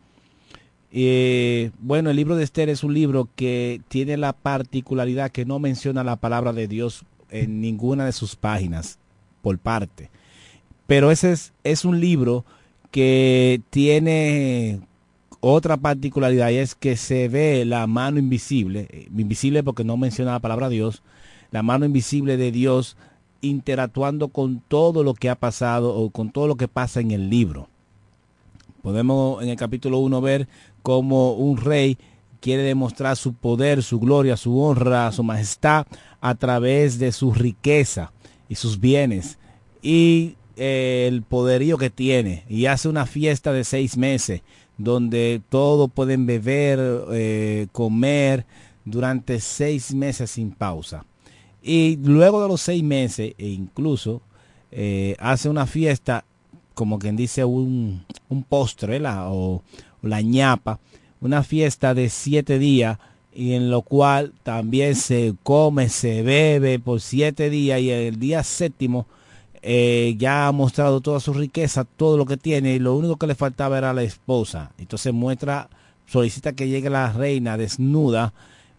Eh, 0.91 1.69
bueno, 1.77 2.09
el 2.09 2.15
libro 2.15 2.35
de 2.35 2.43
Esther 2.43 2.67
es 2.67 2.83
un 2.83 2.95
libro 2.95 3.29
que 3.35 3.79
tiene 3.89 4.17
la 4.17 4.33
particularidad 4.33 5.29
que 5.29 5.45
no 5.45 5.59
menciona 5.59 6.03
la 6.03 6.15
palabra 6.15 6.51
de 6.51 6.67
Dios 6.67 7.05
en 7.29 7.61
ninguna 7.61 8.07
de 8.07 8.11
sus 8.11 8.35
páginas, 8.35 8.97
por 9.43 9.59
parte. 9.59 10.09
Pero 10.87 11.11
ese 11.11 11.33
es, 11.33 11.53
es 11.63 11.85
un 11.85 11.99
libro 11.99 12.43
que 12.89 13.61
tiene 13.69 14.79
otra 15.41 15.77
particularidad 15.77 16.49
y 16.49 16.55
es 16.55 16.73
que 16.73 16.97
se 16.97 17.27
ve 17.27 17.65
la 17.65 17.85
mano 17.85 18.17
invisible, 18.17 18.87
eh, 18.89 19.07
invisible 19.15 19.61
porque 19.61 19.83
no 19.83 19.95
menciona 19.95 20.31
la 20.31 20.39
palabra 20.39 20.69
Dios, 20.69 21.03
la 21.51 21.63
mano 21.63 21.85
invisible 21.85 22.37
de 22.37 22.51
Dios 22.51 22.97
interactuando 23.41 24.29
con 24.29 24.61
todo 24.67 25.03
lo 25.03 25.13
que 25.13 25.29
ha 25.29 25.35
pasado 25.35 25.95
o 25.95 26.09
con 26.09 26.31
todo 26.31 26.47
lo 26.47 26.55
que 26.55 26.67
pasa 26.67 26.99
en 26.99 27.11
el 27.11 27.29
libro. 27.29 27.69
Podemos 28.81 29.41
en 29.43 29.49
el 29.49 29.57
capítulo 29.57 29.99
1 29.99 30.21
ver 30.21 30.47
cómo 30.81 31.33
un 31.33 31.57
rey 31.57 31.97
quiere 32.39 32.63
demostrar 32.63 33.17
su 33.17 33.33
poder, 33.33 33.83
su 33.83 33.99
gloria, 33.99 34.37
su 34.37 34.59
honra, 34.61 35.11
su 35.11 35.23
majestad 35.23 35.85
a 36.21 36.35
través 36.35 36.99
de 36.99 37.11
su 37.11 37.33
riqueza 37.33 38.11
y 38.47 38.55
sus 38.55 38.79
bienes 38.79 39.37
y 39.81 40.35
eh, 40.55 41.05
el 41.07 41.21
poderío 41.21 41.77
que 41.77 41.89
tiene 41.89 42.43
y 42.49 42.65
hace 42.65 42.89
una 42.89 43.05
fiesta 43.05 43.51
de 43.53 43.63
seis 43.63 43.97
meses 43.97 44.41
donde 44.77 45.41
todos 45.49 45.91
pueden 45.91 46.25
beber, 46.25 46.79
eh, 47.11 47.67
comer 47.73 48.45
durante 48.85 49.39
seis 49.41 49.93
meses 49.93 50.31
sin 50.31 50.51
pausa. 50.51 51.05
Y 51.61 51.97
luego 51.97 52.41
de 52.41 52.47
los 52.47 52.61
seis 52.61 52.83
meses, 52.83 53.33
e 53.37 53.47
incluso 53.47 54.21
eh, 54.71 55.15
hace 55.19 55.49
una 55.49 55.65
fiesta, 55.65 56.25
como 56.73 56.99
quien 56.99 57.15
dice 57.15 57.43
un, 57.43 58.05
un 58.29 58.43
postre 58.43 58.99
la, 58.99 59.29
o, 59.29 59.63
la 60.01 60.21
ñapa, 60.21 60.79
una 61.21 61.43
fiesta 61.43 61.93
de 61.93 62.09
siete 62.09 62.59
días 62.59 62.97
y 63.33 63.53
en 63.53 63.69
lo 63.69 63.81
cual 63.81 64.33
también 64.43 64.95
se 64.95 65.35
come, 65.43 65.89
se 65.89 66.23
bebe 66.23 66.79
por 66.79 67.01
siete 67.01 67.49
días 67.49 67.79
y 67.81 67.89
el 67.91 68.19
día 68.19 68.43
séptimo 68.43 69.05
eh, 69.61 70.15
ya 70.17 70.47
ha 70.47 70.51
mostrado 70.51 71.01
toda 71.01 71.19
su 71.19 71.33
riqueza, 71.33 71.83
todo 71.83 72.17
lo 72.17 72.25
que 72.25 72.37
tiene 72.37 72.75
y 72.75 72.79
lo 72.79 72.95
único 72.95 73.17
que 73.17 73.27
le 73.27 73.35
faltaba 73.35 73.77
era 73.77 73.93
la 73.93 74.03
esposa. 74.03 74.71
Entonces 74.77 75.13
muestra 75.13 75.69
solicita 76.07 76.53
que 76.53 76.67
llegue 76.67 76.89
la 76.89 77.11
reina 77.11 77.57
desnuda 77.57 78.33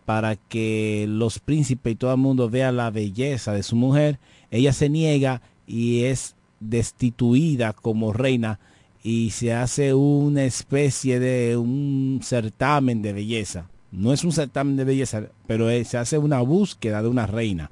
para 0.05 0.37
que 0.37 1.07
los 1.09 1.39
príncipes 1.39 1.93
y 1.93 1.97
todo 1.97 2.13
el 2.13 2.19
mundo 2.19 2.51
vea 2.51 2.73
la 2.73 2.91
belleza 2.91 3.53
de 3.53 3.63
su 3.63 3.77
mujer. 3.77 4.19
Ella 4.51 4.73
se 4.73 4.89
niega 4.89 5.43
y 5.67 6.05
es 6.05 6.35
destituida 6.61 7.73
como 7.73 8.13
reina 8.13 8.59
y 9.03 9.31
se 9.31 9.55
hace 9.55 9.95
una 9.95 10.45
especie 10.45 11.21
de 11.21 11.57
un 11.57 12.21
certamen 12.23 13.03
de 13.03 13.13
belleza. 13.13 13.67
No 13.93 14.13
es 14.13 14.25
un 14.25 14.33
certamen 14.33 14.77
de 14.77 14.85
belleza, 14.85 15.23
pero 15.47 15.69
se 15.85 15.99
hace 15.99 16.19
una 16.19 16.41
búsqueda 16.41 17.03
de 17.03 17.09
una 17.09 17.27
reina. 17.27 17.71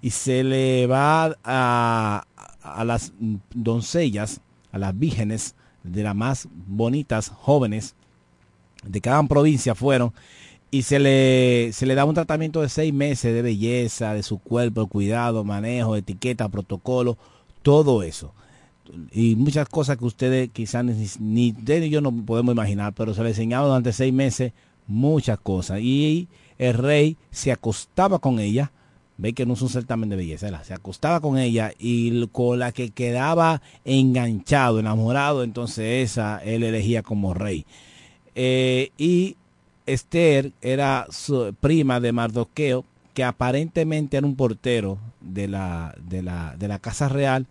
Y 0.00 0.10
se 0.10 0.42
le 0.44 0.86
va 0.86 1.36
a, 1.44 2.24
a 2.62 2.84
las 2.84 3.12
doncellas, 3.52 4.40
a 4.72 4.78
las 4.78 4.98
vírgenes 4.98 5.54
de 5.82 6.02
las 6.02 6.14
más 6.14 6.48
bonitas, 6.66 7.28
jóvenes, 7.28 7.94
de 8.84 9.00
cada 9.00 9.22
provincia 9.24 9.74
fueron, 9.74 10.12
y 10.70 10.82
se 10.82 10.98
le, 10.98 11.72
se 11.72 11.86
le 11.86 11.94
da 11.94 12.04
un 12.04 12.14
tratamiento 12.14 12.60
de 12.60 12.68
seis 12.68 12.94
meses 12.94 13.34
de 13.34 13.42
belleza, 13.42 14.14
de 14.14 14.22
su 14.22 14.38
cuerpo, 14.38 14.86
cuidado, 14.86 15.44
manejo, 15.44 15.96
etiqueta, 15.96 16.48
protocolo, 16.48 17.18
todo 17.62 18.02
eso. 18.02 18.32
Y 19.12 19.36
muchas 19.36 19.68
cosas 19.68 19.96
que 19.96 20.04
ustedes 20.04 20.50
quizás 20.52 20.84
ni, 20.84 20.94
ni 21.18 21.52
ni 21.52 21.90
yo 21.90 22.00
no 22.00 22.12
podemos 22.24 22.54
imaginar, 22.54 22.92
pero 22.94 23.14
se 23.14 23.22
le 23.22 23.30
enseñaba 23.30 23.66
durante 23.66 23.92
seis 23.92 24.12
meses 24.12 24.52
muchas 24.86 25.38
cosas. 25.40 25.80
Y 25.80 26.28
el 26.58 26.74
rey 26.74 27.16
se 27.30 27.52
acostaba 27.52 28.18
con 28.18 28.38
ella, 28.38 28.72
ve 29.16 29.32
que 29.32 29.46
no 29.46 29.54
es 29.54 29.62
un 29.62 29.68
certamen 29.68 30.08
de 30.08 30.16
belleza, 30.16 30.64
se 30.64 30.74
acostaba 30.74 31.20
con 31.20 31.38
ella 31.38 31.72
y 31.78 32.26
con 32.28 32.58
la 32.58 32.72
que 32.72 32.90
quedaba 32.90 33.60
enganchado, 33.84 34.78
enamorado, 34.78 35.42
entonces 35.42 36.10
esa 36.10 36.38
él 36.44 36.62
elegía 36.62 37.02
como 37.02 37.34
rey. 37.34 37.66
Eh, 38.34 38.92
y 38.96 39.36
Esther 39.92 40.52
era 40.60 41.06
su 41.10 41.54
prima 41.60 42.00
de 42.00 42.12
Mardoqueo, 42.12 42.84
que 43.14 43.24
aparentemente 43.24 44.16
era 44.16 44.26
un 44.26 44.36
portero 44.36 44.98
de 45.20 45.48
la, 45.48 45.94
de 46.08 46.22
la, 46.22 46.54
de 46.58 46.68
la 46.68 46.78
casa 46.78 47.08
real, 47.08 47.46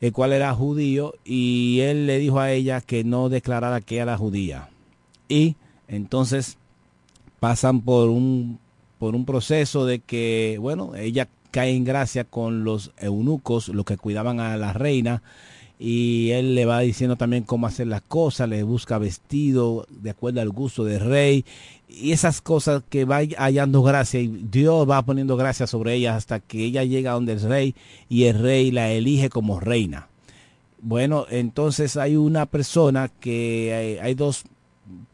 el 0.00 0.12
cual 0.12 0.32
era 0.32 0.54
judío, 0.54 1.14
y 1.24 1.80
él 1.80 2.06
le 2.06 2.18
dijo 2.18 2.40
a 2.40 2.50
ella 2.50 2.80
que 2.80 3.04
no 3.04 3.28
declarara 3.28 3.80
que 3.80 3.98
era 3.98 4.16
judía. 4.16 4.68
Y 5.28 5.56
entonces 5.88 6.58
pasan 7.40 7.80
por 7.80 8.08
un, 8.10 8.58
por 8.98 9.14
un 9.14 9.24
proceso 9.24 9.86
de 9.86 10.00
que, 10.00 10.58
bueno, 10.60 10.94
ella 10.96 11.28
cae 11.50 11.74
en 11.74 11.84
gracia 11.84 12.24
con 12.24 12.64
los 12.64 12.92
eunucos, 12.98 13.68
los 13.68 13.84
que 13.84 13.96
cuidaban 13.96 14.40
a 14.40 14.56
la 14.56 14.72
reina, 14.72 15.22
y 15.84 16.30
él 16.30 16.54
le 16.54 16.64
va 16.64 16.78
diciendo 16.78 17.16
también 17.16 17.42
cómo 17.42 17.66
hacer 17.66 17.88
las 17.88 18.02
cosas, 18.02 18.48
le 18.48 18.62
busca 18.62 18.98
vestido 18.98 19.84
de 19.90 20.10
acuerdo 20.10 20.40
al 20.40 20.50
gusto 20.50 20.84
del 20.84 21.00
rey 21.00 21.44
y 21.88 22.12
esas 22.12 22.40
cosas 22.40 22.84
que 22.88 23.04
va 23.04 23.22
hallando 23.36 23.82
gracia 23.82 24.20
y 24.20 24.28
Dios 24.28 24.88
va 24.88 25.02
poniendo 25.02 25.36
gracia 25.36 25.66
sobre 25.66 25.94
ella 25.94 26.14
hasta 26.14 26.38
que 26.38 26.66
ella 26.66 26.84
llega 26.84 27.14
donde 27.14 27.32
el 27.32 27.40
rey 27.40 27.74
y 28.08 28.26
el 28.26 28.38
rey 28.38 28.70
la 28.70 28.92
elige 28.92 29.28
como 29.28 29.58
reina. 29.58 30.06
Bueno, 30.80 31.26
entonces 31.28 31.96
hay 31.96 32.14
una 32.14 32.46
persona 32.46 33.08
que 33.08 33.98
hay, 34.00 34.14
dos 34.14 34.44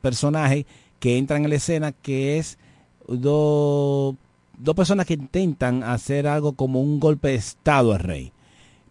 personajes 0.03 0.67
que 1.01 1.17
entran 1.17 1.45
en 1.45 1.51
la 1.51 1.57
escena 1.57 1.93
que 1.93 2.37
es 2.37 2.59
dos 3.07 4.17
personas 4.77 5.07
que 5.07 5.15
intentan 5.15 5.83
hacer 5.83 6.27
algo 6.27 6.53
como 6.53 6.83
un 6.83 7.01
golpe 7.01 7.29
de 7.29 7.37
estado 7.37 7.95
al 7.95 8.01
rey 8.01 8.33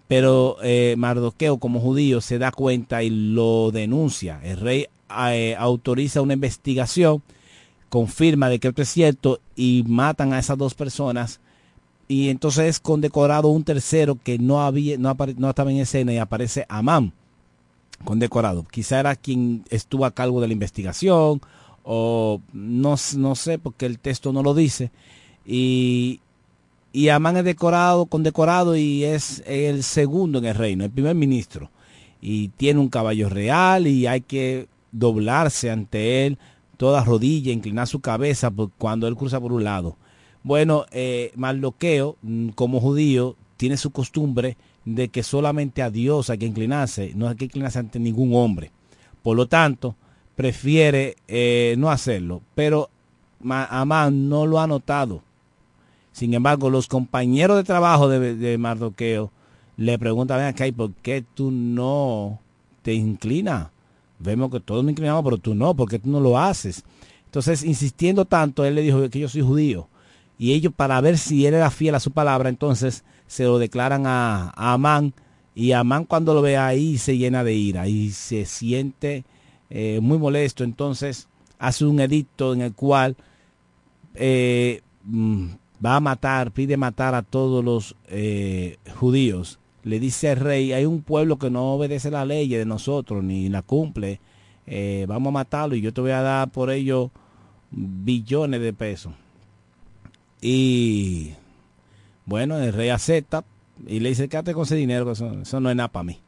pero 0.08 0.58
eh, 0.64 0.96
Mardoqueo 0.98 1.58
como 1.58 1.80
judío 1.80 2.22
se 2.22 2.40
da 2.40 2.52
cuenta 2.52 3.04
y 3.04 3.10
lo 3.10 3.72
denuncia. 3.72 4.40
El 4.44 4.58
rey 4.58 4.88
eh, 5.32 5.56
autoriza 5.58 6.22
una 6.22 6.34
investigación, 6.34 7.22
confirma 7.90 8.50
de 8.50 8.60
que 8.60 8.70
esto 8.70 8.82
es 8.82 8.90
cierto 8.90 9.40
y 9.56 9.84
matan 9.88 10.34
a 10.34 10.40
esas 10.40 10.58
dos 10.58 10.74
personas. 10.74 11.40
Y 12.08 12.30
entonces 12.30 12.66
es 12.68 12.80
condecorado 12.80 13.50
un 13.50 13.66
tercero 13.66 14.18
que 14.24 14.40
no, 14.40 14.62
había, 14.62 14.98
no, 14.98 15.16
no 15.38 15.50
estaba 15.50 15.72
en 15.72 15.78
escena 15.78 16.14
y 16.14 16.18
aparece 16.18 16.66
Amán 16.70 17.14
condecorado. 18.06 18.66
Quizá 18.70 19.00
era 19.00 19.16
quien 19.16 19.66
estuvo 19.70 20.06
a 20.06 20.12
cargo 20.12 20.40
de 20.40 20.48
la 20.48 20.54
investigación 20.54 21.42
o 21.84 22.42
no, 22.54 22.96
no 23.18 23.36
sé 23.36 23.60
porque 23.60 23.86
el 23.86 24.00
texto 24.00 24.32
no 24.32 24.44
lo 24.44 24.54
dice. 24.54 24.92
Y, 25.46 26.22
y 26.92 27.10
Amán 27.10 27.38
es 27.38 27.44
decorado, 27.44 28.06
condecorado 28.06 28.76
y 28.76 29.04
es 29.04 29.44
el 29.46 29.84
segundo 29.84 30.40
en 30.40 30.46
el 30.46 30.56
reino, 30.56 30.86
el 30.86 30.92
primer 30.92 31.16
ministro. 31.16 31.70
Y 32.22 32.50
tiene 32.50 32.80
un 32.80 32.90
caballo 32.90 33.30
real 33.30 33.88
y 33.88 34.08
hay 34.08 34.22
que 34.22 34.68
doblarse 34.92 35.70
ante 35.70 36.26
él, 36.26 36.38
toda 36.78 37.04
rodilla, 37.04 37.52
inclinar 37.52 37.88
su 37.88 38.00
cabeza 38.00 38.52
cuando 38.78 39.08
él 39.08 39.16
cruza 39.16 39.40
por 39.40 39.54
un 39.54 39.64
lado. 39.64 39.98
Bueno, 40.44 40.86
eh, 40.92 41.32
mm, 41.36 42.50
como 42.50 42.80
judío, 42.80 43.36
tiene 43.58 43.78
su 43.78 43.92
costumbre 43.92 44.58
de 44.86 45.10
que 45.10 45.24
solamente 45.24 45.82
a 45.82 45.90
Dios 45.90 46.30
hay 46.30 46.38
que 46.38 46.46
inclinarse, 46.46 47.12
no 47.16 47.28
hay 47.28 47.36
que 47.36 47.46
inclinarse 47.46 47.80
ante 47.80 48.00
ningún 48.00 48.34
hombre. 48.34 48.72
Por 49.22 49.36
lo 49.36 49.48
tanto, 49.48 49.96
prefiere 50.36 51.18
eh, 51.28 51.76
no 51.78 51.92
hacerlo. 51.92 52.42
Pero 52.56 52.90
Amán 53.50 54.30
no 54.30 54.46
lo 54.46 54.60
ha 54.62 54.68
notado. 54.68 55.22
Sin 56.18 56.34
embargo, 56.34 56.72
los 56.72 56.88
compañeros 56.88 57.58
de 57.58 57.64
trabajo 57.64 58.10
de, 58.10 58.58
Mardoqueo 58.58 59.32
le 59.76 60.00
preguntan, 60.00 60.40
ven 60.40 60.48
acá, 60.48 60.66
por 60.76 60.92
qué 60.94 61.24
tú 61.36 61.52
no 61.52 62.40
te 62.82 62.96
inclinas? 62.96 63.68
Vemos 64.18 64.50
que 64.50 64.60
todos 64.60 64.84
me 64.84 64.94
inclinamos, 64.94 65.24
pero 65.24 65.38
tú 65.38 65.54
no, 65.54 65.76
¿por 65.76 65.88
qué 65.88 66.00
tú 66.00 66.10
no 66.10 66.20
lo 66.20 66.40
haces? 66.40 66.84
Entonces, 67.26 67.64
insistiendo 67.64 68.26
tanto, 68.26 68.66
él 68.66 68.74
le 68.74 68.82
dijo 68.82 69.08
que 69.12 69.20
yo 69.20 69.30
soy 69.30 69.44
judío. 69.44 69.90
Y 70.40 70.54
ellos, 70.54 70.74
para 70.76 71.00
ver 71.02 71.20
si 71.20 71.46
él 71.46 71.54
era 71.54 71.70
fiel 71.70 71.94
a 71.94 72.00
su 72.00 72.10
palabra, 72.10 72.50
entonces 72.50 73.04
se 73.28 73.44
lo 73.44 73.60
declaran 73.60 74.08
a, 74.08 74.50
Amán. 74.56 75.14
Y 75.54 75.74
Amán 75.74 76.06
cuando 76.06 76.34
lo 76.34 76.42
ve 76.42 76.58
ahí 76.58 76.98
se 76.98 77.16
llena 77.16 77.44
de 77.44 77.54
ira 77.54 77.88
y 77.88 78.10
se 78.10 78.46
siente 78.46 79.24
eh, 79.70 80.00
muy 80.02 80.18
molesto. 80.18 80.64
Entonces 80.64 81.28
hace 81.60 81.86
un 81.86 82.00
edicto 82.00 82.54
en 82.54 82.62
el 82.62 82.74
cual 82.74 83.16
eh, 84.16 84.82
mm, 85.04 85.50
va 85.84 85.96
a 85.96 86.00
matar, 86.00 86.52
pide 86.52 86.78
matar 86.78 87.16
a 87.16 87.22
todos 87.22 87.64
los 87.64 87.96
eh, 88.08 88.78
judíos. 88.96 89.60
Le 89.84 90.00
dice 90.00 90.32
al 90.32 90.38
rey, 90.38 90.74
hay 90.74 90.86
un 90.86 91.02
pueblo 91.02 91.38
que 91.38 91.50
no 91.50 91.74
obedece 91.74 92.12
la 92.12 92.26
ley 92.26 92.48
de 92.50 92.66
nosotros 92.66 93.24
ni 93.24 93.50
la 93.50 93.62
cumple. 93.62 94.20
Eh, 94.66 95.06
vamos 95.08 95.32
a 95.32 95.34
matarlo 95.34 95.76
y 95.76 95.82
yo 95.82 95.94
te 95.94 96.02
voy 96.02 96.12
a 96.12 96.22
dar 96.22 96.50
por 96.50 96.72
ello 96.72 97.12
billones 97.72 98.62
de 98.62 98.74
pesos. 98.74 99.14
Y 100.42 101.32
bueno, 102.26 102.58
el 102.60 102.74
rey 102.74 102.90
acepta 102.90 103.46
y 103.86 104.00
le 104.00 104.10
dice, 104.10 104.28
quédate 104.28 104.54
con 104.54 104.64
ese 104.64 104.76
dinero, 104.76 105.12
eso, 105.12 105.60
no 105.60 105.70
es 105.70 105.76
nada 105.76 105.88
para 105.88 106.04
mí. 106.04 106.20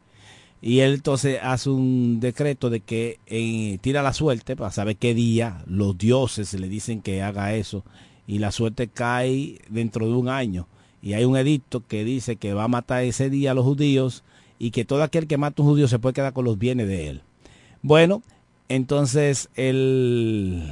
Y 0.62 0.80
él 0.80 0.96
entonces 0.96 1.40
hace 1.42 1.70
un 1.70 2.20
decreto 2.20 2.70
de 2.70 2.82
que 2.82 3.20
eh, 3.28 3.78
tira 3.82 4.04
la 4.04 4.14
suerte 4.14 4.56
para 4.56 4.72
saber 4.72 4.98
qué 4.98 5.14
día 5.14 5.64
los 5.68 5.98
dioses 5.98 6.54
le 6.54 6.68
dicen 6.68 7.02
que 7.02 7.22
haga 7.22 7.54
eso 7.54 7.84
y 8.30 8.38
la 8.38 8.52
suerte 8.52 8.88
cae 8.88 9.58
dentro 9.70 10.06
de 10.06 10.14
un 10.14 10.30
año. 10.30 10.68
Y 11.02 11.14
hay 11.14 11.26
un 11.26 11.36
edicto 11.36 11.84
que 11.88 12.04
dice 12.04 12.36
que 12.36 12.54
va 12.54 12.66
a 12.66 12.68
matar 12.68 13.04
ese 13.04 13.32
día 13.32 13.52
a 13.52 13.54
los 13.56 13.66
judíos 13.66 14.24
y 14.60 14.70
que 14.70 14.86
todo 14.86 15.02
aquel 15.02 15.26
que 15.26 15.38
mata 15.38 15.64
a 15.64 15.66
un 15.66 15.72
judío 15.72 15.88
se 15.88 15.98
puede 15.98 16.14
quedar 16.14 16.34
con 16.34 16.46
los 16.46 16.60
bienes 16.60 16.88
de 16.88 17.08
él. 17.08 17.22
Bueno, 17.82 18.22
entonces 18.68 19.50
el 19.56 20.72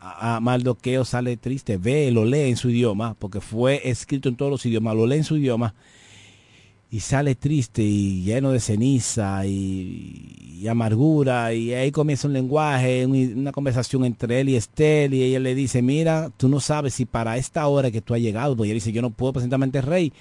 a 0.00 0.40
Maldoqueo 0.40 1.04
sale 1.04 1.36
triste, 1.36 1.76
ve, 1.76 2.10
lo 2.10 2.24
lee 2.24 2.48
en 2.48 2.56
su 2.56 2.70
idioma, 2.70 3.14
porque 3.18 3.42
fue 3.42 3.82
escrito 3.84 4.30
en 4.30 4.36
todos 4.36 4.50
los 4.50 4.64
idiomas, 4.64 4.96
lo 4.96 5.06
lee 5.06 5.16
en 5.16 5.24
su 5.24 5.36
idioma 5.36 5.74
y 6.90 7.00
sale 7.00 7.34
triste 7.34 7.82
y 7.82 8.22
lleno 8.22 8.50
de 8.50 8.60
ceniza 8.60 9.46
y, 9.46 10.66
amargura 10.68 11.54
y 11.54 11.72
ahí 11.72 11.92
comienza 11.92 12.26
un 12.26 12.34
lenguaje, 12.34 13.06
una 13.06 13.52
conversación 13.52 14.04
entre 14.04 14.40
él 14.40 14.48
y 14.48 14.56
Estel 14.56 15.14
y 15.14 15.22
ella 15.22 15.38
le 15.38 15.54
dice, 15.54 15.82
mira, 15.82 16.30
tú 16.36 16.48
no 16.48 16.58
sabes 16.60 16.94
si 16.94 17.06
para 17.06 17.36
esta 17.36 17.66
hora 17.68 17.92
que 17.92 18.02
tú 18.02 18.12
has 18.12 18.20
llegado, 18.20 18.56
porque 18.56 18.68
ella 18.68 18.74
dice, 18.74 18.92
yo 18.92 19.00
no 19.00 19.10
puedo 19.10 19.34
presentarme 19.34 19.64
ante 19.64 19.80
rey 19.80 20.12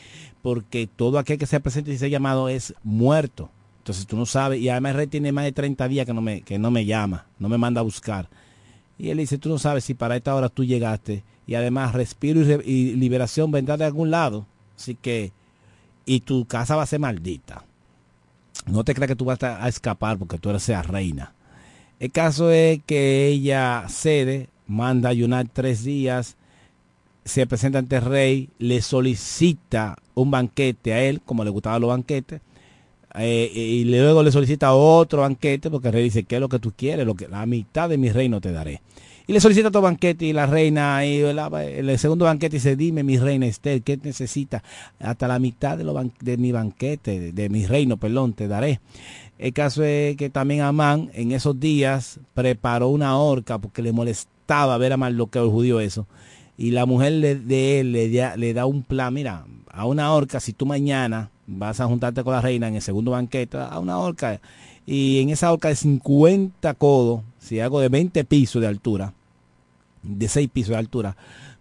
porque 0.44 0.88
todo 0.88 1.18
aquel 1.18 1.38
que 1.40 1.48
se 1.48 1.60
presente 1.60 1.92
y 1.92 1.98
sea 1.98 2.08
llamado 2.08 2.50
es 2.50 2.74
muerto. 2.84 3.50
Entonces 3.80 4.06
tú 4.06 4.16
no 4.16 4.26
sabes, 4.26 4.62
y 4.62 4.70
además 4.70 4.92
el 4.92 4.98
rey 4.98 5.08
tiene 5.08 5.32
más 5.32 5.46
de 5.46 5.54
30 5.54 5.88
días 5.88 6.06
que 6.06 6.14
no 6.14 6.22
me, 6.22 6.42
que 6.42 6.60
no 6.60 6.70
me 6.70 6.86
llama, 6.86 7.26
no 7.40 7.50
me 7.50 7.58
manda 7.58 7.82
a 7.82 7.84
buscar. 7.84 8.30
Y 8.98 9.10
él 9.10 9.18
dice, 9.18 9.38
tú 9.38 9.50
no 9.50 9.58
sabes 9.58 9.86
si 9.86 9.96
para 9.96 10.16
esta 10.16 10.36
hora 10.36 10.50
tú 10.50 10.64
llegaste 10.64 11.24
y 11.48 11.56
además 11.56 11.94
respiro 11.94 12.42
y, 12.42 12.62
y 12.64 12.96
liberación 12.96 13.50
vendrá 13.50 13.76
de 13.76 13.86
algún 13.86 14.12
lado. 14.12 14.46
Así 14.76 14.96
que 14.96 15.32
y 16.08 16.22
tu 16.22 16.46
casa 16.46 16.76
va 16.76 16.84
a 16.84 16.88
ser 16.88 17.00
maldita. 17.00 17.64
No 18.66 18.84
te 18.84 18.96
creas 18.96 19.10
que 19.10 19.16
tú 19.16 19.26
vas 19.26 19.44
a 19.44 19.68
escapar 19.68 20.18
porque 20.18 20.40
tú 20.40 20.50
eres 20.50 20.68
reina. 20.88 21.34
El 22.00 22.12
caso 22.12 22.50
es 22.50 22.80
que 22.86 23.28
ella 23.28 23.86
cede, 23.90 24.50
manda 24.66 25.10
ayunar 25.10 25.48
tres 25.52 25.84
días, 25.84 26.38
se 27.26 27.46
presenta 27.46 27.80
ante 27.80 27.98
el 27.98 28.04
rey, 28.04 28.50
le 28.58 28.82
solicita 28.82 29.98
un 30.16 30.32
banquete 30.32 30.94
a 30.94 31.04
él, 31.04 31.22
como 31.22 31.44
le 31.44 31.50
gustaban 31.50 31.82
los 31.82 31.90
banquetes, 31.90 32.42
eh, 33.16 33.52
y 33.54 33.84
luego 33.84 34.24
le 34.24 34.32
solicita 34.32 34.74
otro 34.74 35.22
banquete 35.22 35.70
porque 35.70 35.88
el 35.88 35.94
rey 35.94 36.04
dice, 36.04 36.24
¿qué 36.24 36.36
es 36.36 36.42
lo 36.42 36.50
que 36.50 36.60
tú 36.60 36.72
quieres? 36.76 37.06
Lo 37.06 37.16
que, 37.16 37.28
la 37.28 37.46
mitad 37.46 37.90
de 37.90 37.98
mi 37.98 38.12
reino 38.12 38.40
te 38.40 38.52
daré. 38.52 38.82
Y 39.30 39.34
le 39.34 39.42
solicita 39.42 39.68
otro 39.68 39.82
banquete 39.82 40.24
y 40.24 40.32
la 40.32 40.46
reina, 40.46 41.06
y 41.06 41.20
el, 41.20 42.00
segundo 42.00 42.24
banquete 42.24 42.56
dice, 42.56 42.78
dime 42.78 43.04
mi 43.04 43.18
reina 43.18 43.46
Esther, 43.46 43.82
¿qué 43.82 44.00
necesita? 44.02 44.64
Hasta 45.02 45.28
la 45.28 45.38
mitad 45.38 45.78
de 45.78 46.38
mi 46.38 46.54
banquete, 46.54 47.34
de, 47.34 47.50
mi 47.50 47.66
reino, 47.66 47.98
perdón, 47.98 48.32
te 48.32 48.48
daré. 48.48 48.80
El 49.38 49.52
caso 49.52 49.84
es 49.84 50.16
que 50.16 50.30
también 50.30 50.62
Amán 50.62 51.12
en 51.14 51.34
esos 51.34 51.60
días 51.60 52.22
preparó 52.34 52.88
una 52.88 53.18
horca 53.18 53.58
porque 53.58 53.82
le 53.82 53.92
molestaba 53.92 54.78
ver 54.78 54.94
a 54.94 54.98
Mardoqueo 54.98 55.44
el 55.44 55.52
judío 55.52 55.82
eso. 55.82 56.08
Y 56.58 56.72
la 56.72 56.86
mujer 56.86 57.42
de 57.42 57.82
él 57.82 57.92
le 57.92 58.10
da, 58.10 58.38
le 58.38 58.54
da 58.54 58.66
un 58.66 58.82
plan, 58.82 59.14
mira, 59.14 59.46
a 59.70 59.86
una 59.86 60.14
horca, 60.14 60.40
si 60.40 60.54
tú 60.54 60.66
mañana 60.66 61.32
vas 61.48 61.82
a 61.82 61.86
juntarte 61.86 62.24
con 62.24 62.32
la 62.34 62.40
reina 62.40 62.70
en 62.70 62.76
el 62.76 62.82
segundo 62.82 63.12
banquete, 63.12 63.58
a 63.58 63.78
una 63.80 64.00
horca, 64.00 64.40
y 64.86 65.20
en 65.20 65.32
esa 65.32 65.52
horca 65.52 65.68
de 65.68 65.76
50 65.76 66.74
codos, 66.76 67.24
si 67.40 67.60
hago 67.60 67.82
de 67.82 67.90
20 67.90 68.24
pisos 68.24 68.62
de 68.62 68.68
altura, 68.70 69.14
de 70.08 70.28
6 70.28 70.50
pisos 70.52 70.70
de 70.72 70.78
altura, 70.78 71.16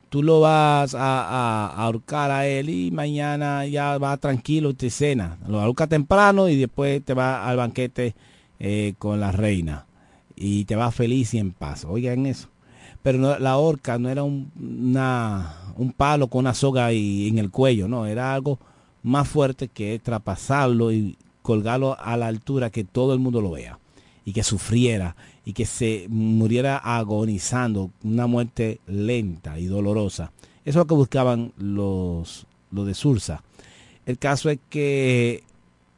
tú 0.08 0.22
lo 0.22 0.40
vas 0.40 0.94
a, 0.94 1.66
ahorcar 1.68 2.30
a 2.30 2.46
él 2.46 2.70
y 2.70 2.90
mañana 2.90 3.66
ya 3.66 3.98
va 3.98 4.16
tranquilo 4.16 4.74
te 4.74 4.90
cena. 4.90 5.36
Lo 5.46 5.60
ahorca 5.60 5.86
temprano 5.86 6.48
y 6.48 6.56
después 6.56 7.04
te 7.04 7.14
va 7.14 7.46
al 7.46 7.56
banquete 7.56 8.14
eh, 8.58 8.94
con 8.98 9.20
la 9.20 9.32
reina 9.32 9.86
y 10.34 10.64
te 10.64 10.76
va 10.76 10.90
feliz 10.90 11.34
y 11.34 11.38
en 11.38 11.52
paz. 11.52 11.84
Oigan 11.84 12.26
eso. 12.26 12.48
Pero 13.02 13.38
la 13.38 13.56
horca 13.56 13.98
no 13.98 14.08
era 14.08 14.22
un, 14.22 14.50
una, 14.58 15.54
un 15.76 15.92
palo 15.92 16.28
con 16.28 16.40
una 16.40 16.54
soga 16.54 16.92
y, 16.92 17.28
en 17.28 17.38
el 17.38 17.50
cuello, 17.50 17.86
no, 17.86 18.06
era 18.06 18.34
algo 18.34 18.58
más 19.02 19.28
fuerte 19.28 19.68
que 19.68 19.98
traspasarlo 20.00 20.90
y 20.90 21.16
colgarlo 21.42 21.96
a 22.00 22.16
la 22.16 22.26
altura 22.26 22.70
que 22.70 22.82
todo 22.82 23.12
el 23.12 23.20
mundo 23.20 23.40
lo 23.40 23.52
vea 23.52 23.78
y 24.24 24.32
que 24.32 24.42
sufriera 24.42 25.14
y 25.46 25.54
que 25.54 25.64
se 25.64 26.06
muriera 26.10 26.76
agonizando, 26.76 27.90
una 28.04 28.26
muerte 28.26 28.80
lenta 28.86 29.58
y 29.58 29.64
dolorosa. 29.64 30.32
Eso 30.66 30.70
es 30.80 30.84
lo 30.84 30.86
que 30.86 30.94
buscaban 30.94 31.52
los, 31.56 32.46
los 32.70 32.86
de 32.86 32.92
Sursa. 32.92 33.42
El 34.04 34.18
caso 34.18 34.50
es 34.50 34.58
que 34.68 35.42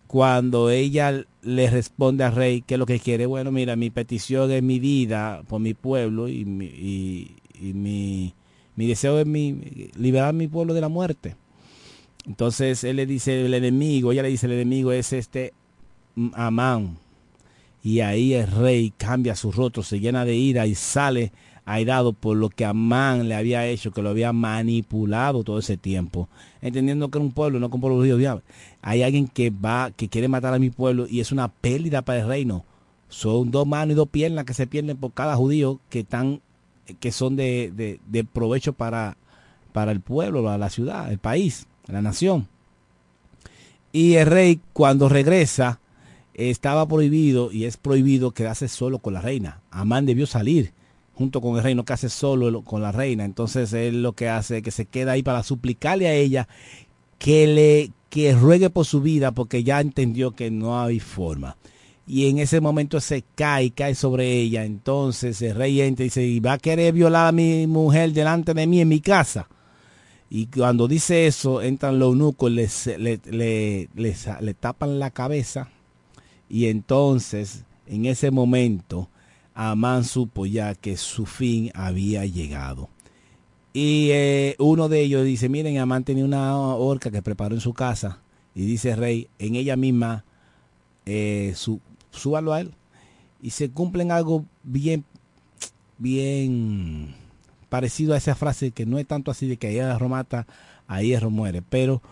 cuando 0.06 0.70
ella 0.70 1.24
le 1.42 1.70
responde 1.70 2.22
al 2.22 2.36
rey 2.36 2.62
que 2.62 2.78
lo 2.78 2.86
que 2.86 3.00
quiere, 3.00 3.26
bueno, 3.26 3.50
mira, 3.50 3.74
mi 3.74 3.90
petición 3.90 4.52
es 4.52 4.62
mi 4.62 4.78
vida 4.78 5.42
por 5.48 5.60
mi 5.60 5.74
pueblo 5.74 6.28
y 6.28 6.44
mi, 6.44 6.66
y 7.60 7.72
mi 7.72 8.34
mi 8.78 8.86
deseo 8.86 9.18
es 9.18 9.26
mi, 9.26 9.90
liberar 9.96 10.28
a 10.28 10.32
mi 10.32 10.46
pueblo 10.46 10.72
de 10.72 10.80
la 10.80 10.88
muerte. 10.88 11.34
Entonces 12.28 12.84
él 12.84 12.94
le 12.94 13.06
dice 13.06 13.44
el 13.44 13.52
enemigo, 13.52 14.12
ella 14.12 14.22
le 14.22 14.28
dice 14.28 14.46
el 14.46 14.52
enemigo 14.52 14.92
es 14.92 15.12
este 15.12 15.52
Amán. 16.34 16.96
Y 17.89 18.02
ahí 18.02 18.35
el 18.35 18.48
rey 18.48 18.93
cambia 18.94 19.35
su 19.35 19.51
rostro, 19.51 19.82
se 19.82 19.98
llena 19.98 20.27
de 20.27 20.36
ira 20.36 20.66
y 20.66 20.74
sale 20.74 21.32
airado 21.65 22.12
por 22.12 22.36
lo 22.36 22.51
que 22.51 22.66
Amán 22.66 23.31
le 23.31 23.35
había 23.35 23.65
hecho, 23.65 23.93
que 23.93 24.02
lo 24.02 24.10
había 24.10 24.31
manipulado 24.35 25.43
todo 25.43 25.59
ese 25.59 25.78
tiempo, 25.78 26.28
entendiendo 26.60 27.09
que 27.09 27.16
era 27.16 27.24
un 27.24 27.32
pueblo, 27.32 27.59
no 27.59 27.70
como 27.70 27.81
pueblo 27.81 27.97
judío. 28.01 28.43
Hay 28.82 29.02
alguien 29.02 29.27
que 29.27 29.48
va, 29.48 29.90
que 29.90 30.10
quiere 30.10 30.28
matar 30.28 30.52
a 30.52 30.59
mi 30.59 30.69
pueblo 30.69 31.06
y 31.09 31.20
es 31.20 31.32
una 31.32 31.48
pérdida 31.48 32.02
para 32.02 32.20
el 32.20 32.28
reino. 32.28 32.66
Son 33.09 33.51
dos 33.51 33.66
manos 33.66 33.93
y 33.93 33.97
dos 33.97 34.10
piernas 34.10 34.44
que 34.44 34.52
se 34.52 34.66
pierden 34.66 34.98
por 34.98 35.15
cada 35.15 35.35
judío 35.36 35.81
que 35.89 36.01
están 36.01 36.43
que 37.01 37.10
son 37.10 37.36
de, 37.36 37.98
de, 38.06 38.24
provecho 38.24 38.74
para, 38.74 39.16
para 39.73 39.93
el 39.93 40.02
pueblo, 40.02 40.59
la 40.59 40.69
ciudad, 40.69 41.10
el 41.10 41.19
país, 41.19 41.69
la 41.86 42.02
nación. 42.02 42.48
Y 43.93 44.16
el 44.16 44.27
rey 44.27 44.60
cuando 44.74 45.09
regresa 45.09 45.81
estaba 46.39 46.86
prohibido 46.86 47.52
y 47.52 47.65
es 47.65 47.77
prohibido 47.77 48.32
quedarse 48.32 48.69
solo 48.69 49.01
con 49.01 49.15
la 49.15 49.20
reina. 49.20 49.60
Amán 49.70 50.06
debió 50.06 50.27
salir 50.27 50.73
junto 51.15 51.40
con 51.40 51.56
el 51.56 51.62
rey, 51.62 51.74
no 51.74 51.85
quedarse 51.85 52.09
solo 52.09 52.62
con 52.62 52.81
la 52.81 52.93
reina. 52.93 53.24
Entonces 53.24 53.73
él 53.73 54.02
lo 54.02 54.12
que 54.12 54.28
hace 54.28 54.59
es 54.59 54.62
que 54.62 54.70
se 54.70 54.86
queda 54.86 55.12
ahí 55.12 55.23
para 55.23 55.43
suplicarle 55.43 56.09
a 56.09 56.15
ella 56.15 56.48
que 57.19 57.47
le 57.47 57.90
que 58.09 58.32
ruegue 58.32 58.70
por 58.70 58.86
su 58.86 59.02
vida 59.02 59.32
porque 59.32 59.65
ya 59.65 59.81
entendió 59.81 60.31
que 60.31 60.51
no 60.51 60.81
hay 60.81 60.98
forma 60.98 61.56
y 62.09 62.27
en 62.31 62.39
ese 62.39 62.62
momento 62.62 63.01
se 63.01 63.23
cae, 63.35 63.70
cae 63.70 63.94
sobre 63.94 64.32
ella. 64.32 64.65
Entonces 64.65 65.40
el 65.43 65.55
rey 65.55 65.82
entra 65.82 66.05
y 66.05 66.09
dice, 66.09 66.24
¿y 66.24 66.40
va 66.40 66.55
a 66.55 66.59
querer 66.59 66.94
violar 66.94 67.28
a 67.28 67.32
mi 67.32 67.66
mujer 67.66 68.12
delante 68.12 68.55
de 68.55 68.66
mí 68.66 68.81
en 68.81 68.89
mi 68.89 69.01
casa? 69.01 69.47
Y 70.31 70.47
cuando 70.47 70.89
dice 70.89 71.27
eso, 71.27 71.60
entran 71.60 71.98
los 71.98 72.09
eunucos, 72.09 72.51
le, 72.51 72.69
le, 72.97 73.89
le, 73.94 74.55
tapan 74.55 74.98
la 74.98 75.10
cabeza. 75.10 75.69
Y 76.48 76.66
entonces, 76.66 77.64
en 77.86 78.06
ese 78.06 78.30
momento, 78.30 79.08
Amán 79.54 80.04
supo 80.04 80.46
ya 80.46 80.74
que 80.74 80.96
su 80.96 81.26
fin 81.26 81.70
había 81.74 82.24
llegado. 82.24 82.88
Y 83.72 84.10
eh, 84.12 84.56
uno 84.58 84.88
de 84.88 85.00
ellos 85.00 85.24
dice, 85.24 85.48
miren, 85.48 85.78
Amán 85.78 86.04
tenía 86.04 86.24
una 86.24 86.56
horca 86.56 87.10
que 87.10 87.22
preparó 87.22 87.54
en 87.54 87.60
su 87.60 87.74
casa. 87.74 88.20
Y 88.54 88.64
dice 88.64 88.96
rey, 88.96 89.28
en 89.38 89.54
ella 89.54 89.76
misma 89.76 90.24
eh, 91.06 91.54
súbalo 92.10 92.52
a 92.52 92.60
él. 92.60 92.72
Y 93.42 93.50
se 93.50 93.70
cumplen 93.70 94.10
algo 94.10 94.44
bien, 94.64 95.04
bien 95.98 97.14
parecido 97.68 98.14
a 98.14 98.16
esa 98.16 98.34
frase 98.34 98.70
que 98.70 98.86
no 98.86 98.98
es 98.98 99.06
tanto 99.06 99.30
así 99.30 99.46
de 99.46 99.58
que 99.58 99.72
hierro 99.72 100.08
mata, 100.08 100.46
a 100.86 101.02
hierro 101.02 101.30
muere, 101.30 101.62
pero 101.62 102.02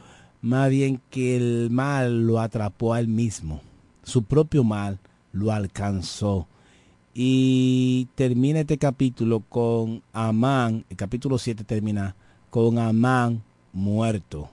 más 0.42 0.70
bien 0.70 1.00
que 1.10 1.36
el 1.36 1.70
mal 1.70 2.26
lo 2.26 2.40
atrapó 2.40 2.94
a 2.94 3.00
él 3.00 3.08
mismo. 3.08 3.60
Su 4.06 4.22
propio 4.22 4.62
mal 4.62 5.00
lo 5.32 5.50
alcanzó. 5.50 6.46
Y 7.12 8.06
termina 8.14 8.60
este 8.60 8.78
capítulo 8.78 9.40
con 9.40 10.00
Amán, 10.12 10.84
el 10.88 10.96
capítulo 10.96 11.38
7 11.38 11.64
termina 11.64 12.14
con 12.50 12.78
Amán 12.78 13.42
muerto. 13.72 14.48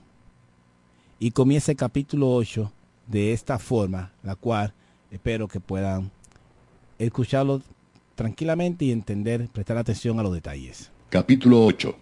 Y 1.20 1.30
comienza 1.30 1.70
el 1.70 1.78
capítulo 1.78 2.34
8 2.34 2.72
de 3.06 3.32
esta 3.32 3.60
forma, 3.60 4.10
la 4.24 4.34
cual 4.34 4.74
espero 5.12 5.46
que 5.46 5.60
puedan 5.60 6.10
escucharlo 6.98 7.62
tranquilamente 8.16 8.86
y 8.86 8.90
entender, 8.90 9.48
prestar 9.52 9.76
atención 9.78 10.18
a 10.18 10.24
los 10.24 10.34
detalles. 10.34 10.90
Capítulo 11.10 11.64
8 11.64 11.96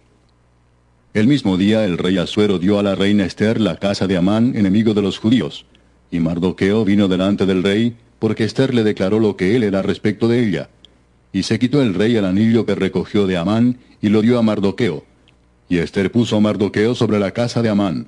El 1.13 1.27
mismo 1.27 1.55
día 1.57 1.85
el 1.85 1.99
rey 1.99 2.17
Asuero 2.17 2.57
dio 2.57 2.79
a 2.79 2.83
la 2.83 2.95
reina 2.95 3.25
Esther 3.25 3.61
la 3.61 3.77
casa 3.77 4.07
de 4.07 4.17
Amán, 4.17 4.55
enemigo 4.55 4.95
de 4.95 5.03
los 5.03 5.19
judíos, 5.19 5.67
y 6.13 6.19
Mardoqueo 6.19 6.85
vino 6.85 7.07
delante 7.07 7.47
del 7.47 7.63
rey, 7.63 7.95
porque 8.19 8.43
Esther 8.43 8.71
le 8.75 8.83
declaró 8.83 9.19
lo 9.19 9.35
que 9.35 9.55
él 9.55 9.63
era 9.63 9.81
respecto 9.81 10.27
de 10.27 10.47
ella. 10.47 10.69
Y 11.33 11.41
se 11.41 11.57
quitó 11.57 11.81
el 11.81 11.95
rey 11.95 12.15
el 12.15 12.25
anillo 12.25 12.67
que 12.67 12.75
recogió 12.75 13.25
de 13.25 13.35
Amán, 13.35 13.79
y 13.99 14.09
lo 14.09 14.21
dio 14.21 14.37
a 14.37 14.43
Mardoqueo. 14.43 15.03
Y 15.69 15.79
Esther 15.79 16.11
puso 16.11 16.37
a 16.37 16.39
Mardoqueo 16.39 16.93
sobre 16.93 17.19
la 17.19 17.31
casa 17.31 17.63
de 17.63 17.69
Amán. 17.69 18.05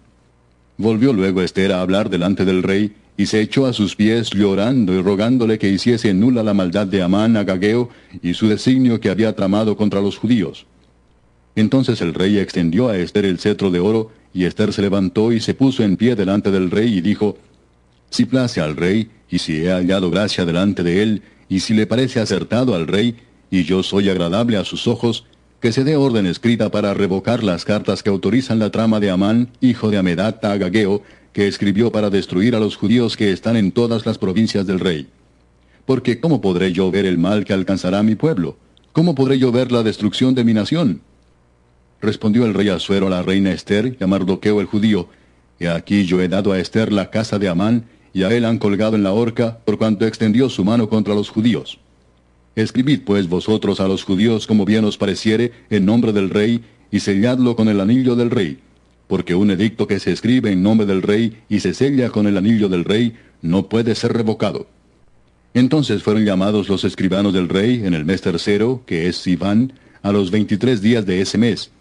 Volvió 0.77 1.13
luego 1.13 1.41
Esther 1.41 1.71
a 1.71 1.81
hablar 1.81 2.11
delante 2.11 2.45
del 2.45 2.61
rey, 2.61 2.93
y 3.17 3.25
se 3.25 3.41
echó 3.41 3.65
a 3.65 3.73
sus 3.73 3.95
pies 3.95 4.29
llorando 4.29 4.93
y 4.93 5.01
rogándole 5.01 5.57
que 5.57 5.71
hiciese 5.71 6.13
nula 6.13 6.43
la 6.43 6.53
maldad 6.53 6.85
de 6.85 7.01
Amán 7.01 7.35
Agageo 7.37 7.89
y 8.21 8.35
su 8.35 8.47
designio 8.47 8.99
que 8.99 9.09
había 9.09 9.35
tramado 9.35 9.75
contra 9.75 9.99
los 9.99 10.17
judíos. 10.17 10.67
Entonces 11.55 12.01
el 12.01 12.13
rey 12.13 12.37
extendió 12.37 12.87
a 12.87 12.97
Esther 12.97 13.25
el 13.25 13.39
cetro 13.39 13.71
de 13.71 13.79
oro, 13.79 14.11
y 14.31 14.43
Esther 14.43 14.73
se 14.73 14.83
levantó 14.83 15.33
y 15.33 15.39
se 15.39 15.55
puso 15.55 15.81
en 15.81 15.97
pie 15.97 16.15
delante 16.15 16.51
del 16.51 16.69
rey 16.69 16.97
y 16.97 17.01
dijo, 17.01 17.37
Si 18.15 18.23
place 18.23 18.61
al 18.61 18.77
rey, 18.77 19.09
y 19.29 19.39
si 19.39 19.57
he 19.57 19.69
hallado 19.69 20.09
gracia 20.09 20.45
delante 20.45 20.83
de 20.83 21.03
él, 21.03 21.21
y 21.49 21.59
si 21.59 21.73
le 21.73 21.85
parece 21.85 22.21
acertado 22.21 22.73
al 22.73 22.87
rey, 22.87 23.17
y 23.51 23.65
yo 23.65 23.83
soy 23.83 24.07
agradable 24.07 24.55
a 24.55 24.63
sus 24.63 24.87
ojos, 24.87 25.25
que 25.59 25.73
se 25.73 25.83
dé 25.83 25.97
orden 25.97 26.25
escrita 26.25 26.71
para 26.71 26.93
revocar 26.93 27.43
las 27.43 27.65
cartas 27.65 28.03
que 28.03 28.09
autorizan 28.09 28.57
la 28.57 28.69
trama 28.69 29.01
de 29.01 29.09
Amán, 29.09 29.49
hijo 29.59 29.91
de 29.91 29.97
Amedata 29.97 30.53
Agageo, 30.53 31.03
que 31.33 31.49
escribió 31.49 31.91
para 31.91 32.09
destruir 32.09 32.55
a 32.55 32.61
los 32.61 32.77
judíos 32.77 33.17
que 33.17 33.33
están 33.33 33.57
en 33.57 33.73
todas 33.73 34.05
las 34.05 34.17
provincias 34.17 34.65
del 34.65 34.79
rey. 34.79 35.09
Porque 35.85 36.21
¿cómo 36.21 36.39
podré 36.39 36.71
yo 36.71 36.89
ver 36.91 37.05
el 37.05 37.17
mal 37.17 37.43
que 37.43 37.51
alcanzará 37.51 38.01
mi 38.01 38.15
pueblo? 38.15 38.57
¿Cómo 38.93 39.13
podré 39.13 39.39
yo 39.39 39.51
ver 39.51 39.73
la 39.73 39.83
destrucción 39.83 40.35
de 40.35 40.45
mi 40.45 40.53
nación? 40.53 41.01
Respondió 41.99 42.45
el 42.45 42.53
rey 42.53 42.69
Asuero 42.69 43.07
a 43.07 43.09
la 43.09 43.23
reina 43.23 43.51
Esther 43.51 43.97
y 43.99 44.01
a 44.01 44.07
el 44.07 44.65
judío, 44.67 45.09
He 45.59 45.69
aquí 45.69 46.05
yo 46.05 46.21
he 46.21 46.27
dado 46.27 46.51
a 46.51 46.59
Esther 46.59 46.91
la 46.91 47.09
casa 47.09 47.39
de 47.39 47.47
Amán, 47.47 47.85
y 48.15 48.23
a 48.23 48.35
él 48.35 48.45
han 48.45 48.57
colgado 48.57 48.95
en 48.95 49.03
la 49.03 49.13
horca, 49.13 49.59
por 49.63 49.77
cuanto 49.77 50.07
extendió 50.07 50.49
su 50.49 50.65
mano 50.65 50.89
contra 50.89 51.13
los 51.13 51.29
judíos. 51.29 51.77
Escribid 52.55 53.01
pues 53.05 53.29
vosotros 53.29 53.79
a 53.79 53.87
los 53.87 54.03
judíos 54.03 54.47
como 54.47 54.65
bien 54.65 54.85
os 54.85 54.97
pareciere, 54.97 55.51
en 55.69 55.85
nombre 55.85 56.13
del 56.13 56.31
rey, 56.31 56.63
y 56.89 57.01
selladlo 57.01 57.55
con 57.55 57.67
el 57.67 57.79
anillo 57.79 58.15
del 58.15 58.31
rey 58.31 58.57
porque 59.07 59.35
un 59.35 59.51
edicto 59.51 59.87
que 59.87 59.99
se 59.99 60.11
escribe 60.11 60.51
en 60.51 60.63
nombre 60.63 60.85
del 60.85 61.01
rey 61.01 61.37
y 61.49 61.59
se 61.59 61.73
sella 61.73 62.09
con 62.09 62.27
el 62.27 62.37
anillo 62.37 62.69
del 62.69 62.83
rey 62.83 63.15
no 63.41 63.69
puede 63.69 63.95
ser 63.95 64.13
revocado. 64.13 64.67
Entonces 65.53 66.03
fueron 66.03 66.25
llamados 66.25 66.67
los 66.67 66.83
escribanos 66.83 67.33
del 67.33 67.47
rey 67.47 67.83
en 67.85 67.93
el 67.93 68.05
mes 68.05 68.21
tercero, 68.21 68.81
que 68.85 69.07
es 69.07 69.17
Sivan, 69.17 69.73
a 70.01 70.11
los 70.11 70.31
veintitrés 70.31 70.81
días 70.81 71.05
de 71.05 71.21
ese 71.21 71.37
mes. 71.37 71.71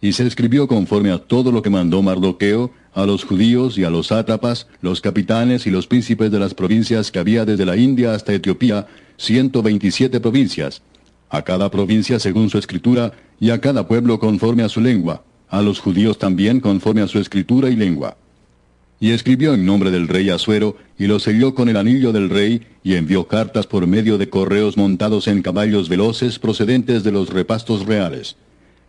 Y 0.00 0.12
se 0.12 0.26
escribió 0.26 0.68
conforme 0.68 1.10
a 1.10 1.18
todo 1.18 1.50
lo 1.50 1.62
que 1.62 1.70
mandó 1.70 2.00
Mardoqueo, 2.02 2.70
a 2.94 3.06
los 3.06 3.24
judíos 3.24 3.78
y 3.78 3.84
a 3.84 3.90
los 3.90 4.08
sátrapas, 4.08 4.66
los 4.80 5.00
capitanes 5.00 5.66
y 5.66 5.70
los 5.70 5.86
príncipes 5.86 6.30
de 6.30 6.38
las 6.38 6.54
provincias 6.54 7.10
que 7.10 7.18
había 7.18 7.44
desde 7.44 7.66
la 7.66 7.76
India 7.76 8.14
hasta 8.14 8.32
Etiopía, 8.32 8.86
127 9.18 10.20
provincias, 10.20 10.82
a 11.30 11.42
cada 11.42 11.70
provincia 11.70 12.18
según 12.18 12.50
su 12.50 12.58
escritura 12.58 13.12
y 13.40 13.50
a 13.50 13.60
cada 13.60 13.86
pueblo 13.86 14.18
conforme 14.18 14.62
a 14.62 14.68
su 14.68 14.80
lengua, 14.80 15.22
a 15.48 15.62
los 15.62 15.78
judíos 15.78 16.18
también 16.18 16.60
conforme 16.60 17.02
a 17.02 17.08
su 17.08 17.18
escritura 17.18 17.70
y 17.70 17.76
lengua. 17.76 18.16
Y 19.00 19.12
escribió 19.12 19.54
en 19.54 19.64
nombre 19.64 19.92
del 19.92 20.08
rey 20.08 20.28
Asuero, 20.30 20.76
y 20.98 21.06
lo 21.06 21.20
selló 21.20 21.54
con 21.54 21.68
el 21.68 21.76
anillo 21.76 22.12
del 22.12 22.30
rey, 22.30 22.66
y 22.82 22.94
envió 22.94 23.28
cartas 23.28 23.66
por 23.66 23.86
medio 23.86 24.18
de 24.18 24.28
correos 24.28 24.76
montados 24.76 25.28
en 25.28 25.42
caballos 25.42 25.88
veloces 25.88 26.40
procedentes 26.40 27.04
de 27.04 27.12
los 27.12 27.30
repastos 27.30 27.86
reales, 27.86 28.36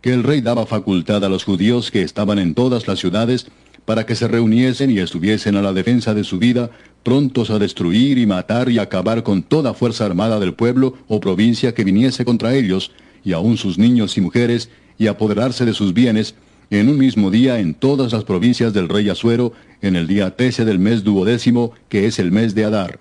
que 0.01 0.11
el 0.11 0.23
rey 0.23 0.41
daba 0.41 0.65
facultad 0.65 1.23
a 1.23 1.29
los 1.29 1.43
judíos 1.43 1.91
que 1.91 2.01
estaban 2.01 2.39
en 2.39 2.55
todas 2.55 2.87
las 2.87 2.99
ciudades, 2.99 3.47
para 3.85 4.05
que 4.05 4.15
se 4.15 4.27
reuniesen 4.27 4.91
y 4.91 4.99
estuviesen 4.99 5.55
a 5.55 5.61
la 5.61 5.73
defensa 5.73 6.13
de 6.13 6.23
su 6.23 6.39
vida, 6.39 6.69
prontos 7.03 7.49
a 7.49 7.59
destruir 7.59 8.17
y 8.17 8.25
matar 8.25 8.69
y 8.69 8.79
acabar 8.79 9.23
con 9.23 9.43
toda 9.43 9.73
fuerza 9.73 10.05
armada 10.05 10.39
del 10.39 10.53
pueblo 10.53 10.95
o 11.07 11.19
provincia 11.19 11.73
que 11.73 11.83
viniese 11.83 12.25
contra 12.25 12.53
ellos, 12.53 12.91
y 13.23 13.33
aun 13.33 13.57
sus 13.57 13.77
niños 13.77 14.17
y 14.17 14.21
mujeres, 14.21 14.69
y 14.97 15.07
apoderarse 15.07 15.65
de 15.65 15.73
sus 15.73 15.93
bienes, 15.93 16.35
en 16.69 16.87
un 16.87 16.97
mismo 16.97 17.31
día 17.31 17.59
en 17.59 17.73
todas 17.73 18.13
las 18.13 18.23
provincias 18.23 18.73
del 18.73 18.89
rey 18.89 19.09
Asuero, 19.09 19.53
en 19.81 19.95
el 19.95 20.07
día 20.07 20.35
13 20.35 20.65
del 20.65 20.79
mes 20.79 21.03
duodécimo, 21.03 21.73
que 21.89 22.05
es 22.05 22.19
el 22.19 22.31
mes 22.31 22.53
de 22.53 22.65
Adar. 22.65 22.99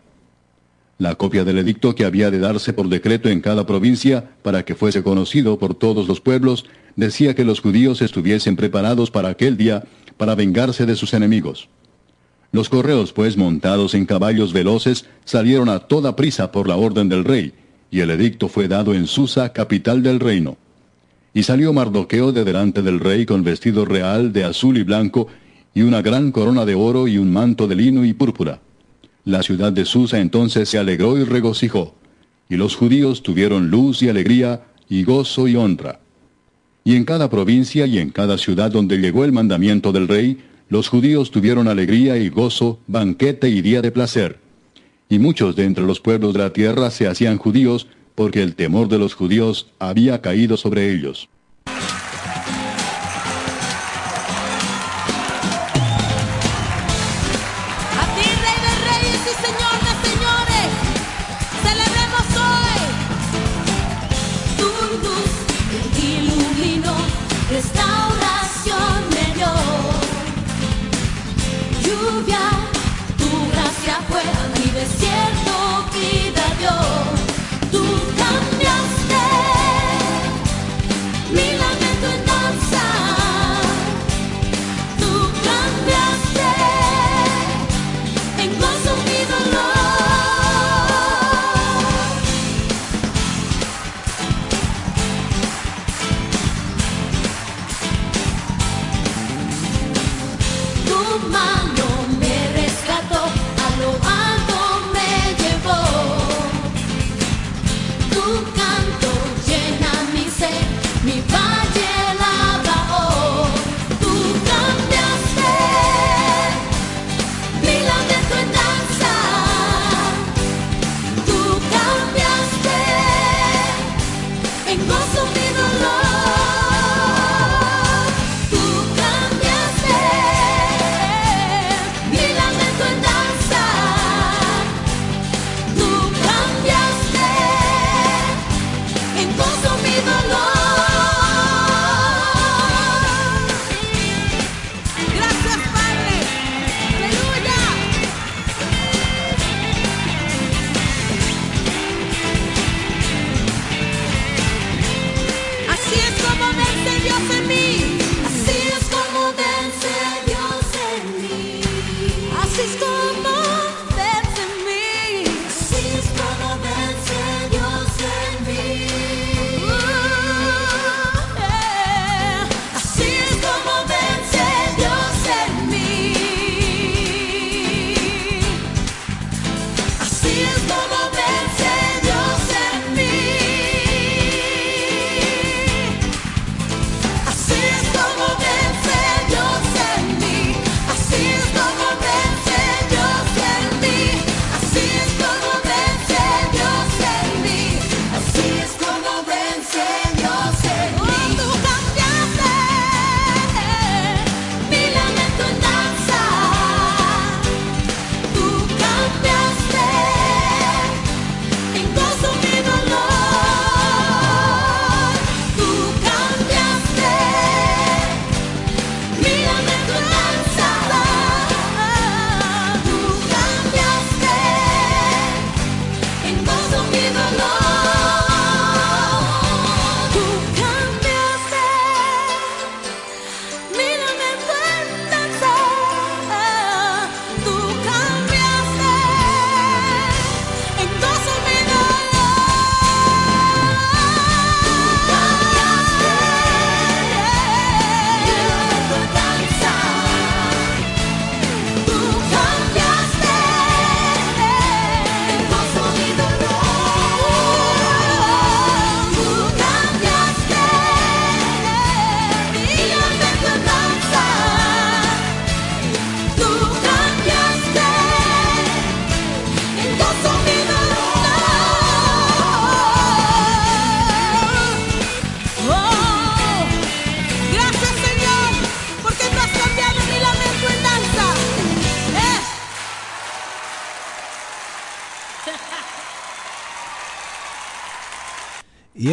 La 0.99 1.15
copia 1.15 1.45
del 1.45 1.59
edicto 1.59 1.95
que 1.95 2.05
había 2.05 2.29
de 2.33 2.41
darse 2.41 2.73
por 2.73 2.89
decreto 2.89 3.29
en 3.29 3.41
cada 3.41 3.65
provincia, 3.67 4.33
para 4.43 4.65
que 4.65 4.75
fuese 4.75 5.05
conocido 5.05 5.57
por 5.57 5.77
todos 5.77 6.09
los 6.09 6.21
pueblos, 6.21 6.65
decía 6.97 7.37
que 7.37 7.45
los 7.45 7.61
judíos 7.61 8.03
estuviesen 8.03 8.57
preparados 8.57 9.13
para 9.13 9.29
aquel 9.29 9.57
día, 9.57 9.85
para 10.17 10.35
vengarse 10.35 10.87
de 10.87 10.97
sus 10.97 11.15
enemigos. 11.15 11.69
Los 12.51 12.69
correos, 12.69 13.13
pues, 13.13 13.37
montados 13.37 13.95
en 13.95 14.07
caballos 14.07 14.53
veloces, 14.53 15.07
salieron 15.25 15.69
a 15.69 15.79
toda 15.79 16.17
prisa 16.17 16.51
por 16.51 16.67
la 16.67 16.77
orden 16.77 17.09
del 17.09 17.25
rey, 17.25 17.53
y 17.93 18.01
el 18.01 18.11
edicto 18.11 18.49
fue 18.49 18.67
dado 18.67 18.93
en 18.93 19.07
Susa, 19.07 19.53
capital 19.53 20.03
del 20.03 20.19
reino. 20.19 20.57
Y 21.33 21.45
salió 21.45 21.73
Mardoqueo 21.73 22.33
de 22.33 22.43
delante 22.43 22.83
del 22.83 22.99
rey 22.99 23.25
con 23.25 23.45
vestido 23.45 23.85
real 23.85 24.33
de 24.33 24.43
azul 24.43 24.77
y 24.77 24.83
blanco, 24.83 25.29
y 25.75 25.83
una 25.83 26.03
gran 26.03 26.33
corona 26.33 26.65
de 26.65 26.75
oro 26.75 27.07
y 27.07 27.19
un 27.19 27.33
manto 27.33 27.69
de 27.69 27.77
lino 27.77 28.05
y 28.05 28.15
púrpura. 28.15 28.61
La 29.29 29.43
ciudad 29.43 29.75
de 29.75 29.85
Susa 29.85 30.21
entonces 30.21 30.71
se 30.71 30.79
alegró 30.79 31.19
y 31.19 31.25
regocijó, 31.25 31.95
y 32.49 32.57
los 32.57 32.77
judíos 32.77 33.23
tuvieron 33.23 33.69
luz 33.69 34.03
y 34.03 34.09
alegría, 34.09 34.63
y 34.89 35.05
gozo 35.05 35.47
y 35.49 35.55
honra. 35.55 36.01
Y 36.83 36.97
en 36.97 37.05
cada 37.05 37.29
provincia 37.29 37.85
y 37.85 37.99
en 37.99 38.09
cada 38.09 38.39
ciudad 38.39 38.71
donde 38.71 38.97
llegó 38.97 39.27
el 39.27 39.33
mandamiento 39.33 39.93
del 39.93 40.09
rey, 40.09 40.39
los 40.71 40.89
judíos 40.89 41.31
tuvieron 41.31 41.69
alegría 41.69 42.17
y 42.17 42.31
gozo, 42.31 42.79
banquete 42.87 43.51
y 43.51 43.61
día 43.61 43.83
de 43.83 43.93
placer. 43.93 44.39
Y 45.11 45.19
muchos 45.19 45.55
de 45.57 45.65
entre 45.65 45.85
los 45.85 46.01
pueblos 46.01 46.33
de 46.33 46.39
la 46.39 46.55
tierra 46.55 46.91
se 46.91 47.07
hacían 47.07 47.37
judíos, 47.37 47.87
porque 48.15 48.43
el 48.43 48.55
temor 48.55 48.89
de 48.89 48.99
los 48.99 49.13
judíos 49.13 49.67
había 49.79 50.23
caído 50.23 50.57
sobre 50.57 50.91
ellos. 50.91 51.29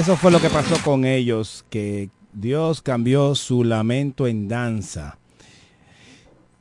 Eso 0.05 0.17
fue 0.17 0.29
lo 0.29 0.39
que 0.39 0.51
pasó 0.51 0.75
con 0.83 1.03
ellos, 1.03 1.65
que 1.71 2.11
Dios 2.31 2.83
cambió 2.83 3.33
su 3.33 3.63
lamento 3.63 4.27
en 4.27 4.47
danza. 4.47 5.17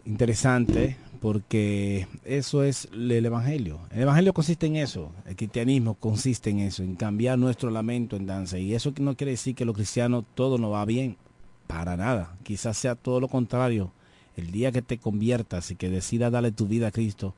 Interesante, 0.07 0.97
porque 1.21 2.09
eso 2.25 2.65
es 2.65 2.89
el 2.95 3.27
Evangelio. 3.27 3.81
El 3.91 4.01
Evangelio 4.01 4.33
consiste 4.33 4.65
en 4.65 4.77
eso, 4.77 5.13
el 5.27 5.37
cristianismo 5.37 5.93
consiste 5.93 6.49
en 6.49 6.61
eso, 6.61 6.83
en 6.83 6.95
cambiar 6.95 7.39
nuestro 7.39 7.69
lamento 7.69 8.17
en 8.17 8.25
danza. 8.25 8.59
Y 8.59 8.73
eso 8.73 8.95
no 8.99 9.15
quiere 9.15 9.33
decir 9.33 9.55
que 9.55 9.67
los 9.67 9.77
cristianos 9.77 10.25
todo 10.35 10.57
no 10.57 10.71
va 10.71 10.87
bien, 10.87 11.19
para 11.67 11.99
nada. 11.99 12.39
Quizás 12.45 12.79
sea 12.79 12.95
todo 12.95 13.21
lo 13.21 13.29
contrario. 13.29 13.93
El 14.39 14.53
día 14.53 14.73
que 14.73 14.81
te 14.81 14.97
conviertas 14.97 15.71
y 15.71 15.77
que 15.77 15.91
decidas 15.91 16.33
darle 16.33 16.51
tu 16.51 16.67
vida 16.67 16.87
a 16.87 16.93
Cristo, 16.93 17.35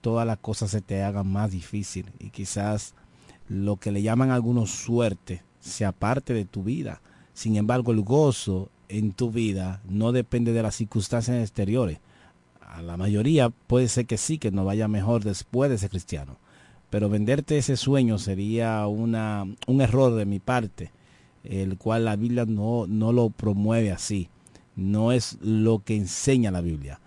todas 0.00 0.26
las 0.26 0.38
cosas 0.38 0.70
se 0.70 0.80
te 0.80 1.02
hagan 1.02 1.30
más 1.30 1.50
difícil 1.50 2.06
y 2.18 2.30
quizás 2.30 2.94
lo 3.46 3.76
que 3.76 3.92
le 3.92 4.00
llaman 4.00 4.30
algunos 4.30 4.70
suerte 4.70 5.42
sea 5.60 5.92
parte 5.92 6.34
de 6.34 6.44
tu 6.44 6.62
vida. 6.62 7.00
Sin 7.32 7.56
embargo, 7.56 7.92
el 7.92 8.02
gozo 8.02 8.70
en 8.88 9.12
tu 9.12 9.30
vida 9.30 9.80
no 9.88 10.12
depende 10.12 10.52
de 10.52 10.62
las 10.62 10.74
circunstancias 10.74 11.38
exteriores. 11.40 11.98
A 12.60 12.82
la 12.82 12.96
mayoría 12.96 13.50
puede 13.50 13.88
ser 13.88 14.06
que 14.06 14.16
sí, 14.16 14.38
que 14.38 14.50
nos 14.50 14.66
vaya 14.66 14.88
mejor 14.88 15.24
después 15.24 15.70
de 15.70 15.78
ser 15.78 15.90
cristiano. 15.90 16.36
Pero 16.90 17.08
venderte 17.08 17.56
ese 17.56 17.76
sueño 17.76 18.18
sería 18.18 18.86
una, 18.86 19.46
un 19.66 19.80
error 19.80 20.14
de 20.14 20.26
mi 20.26 20.40
parte, 20.40 20.90
el 21.44 21.76
cual 21.78 22.04
la 22.04 22.16
Biblia 22.16 22.44
no, 22.46 22.86
no 22.88 23.12
lo 23.12 23.30
promueve 23.30 23.92
así. 23.92 24.28
No 24.74 25.12
es 25.12 25.38
lo 25.40 25.82
que 25.84 25.96
enseña 25.96 26.50
la 26.50 26.60
Biblia. 26.60 27.00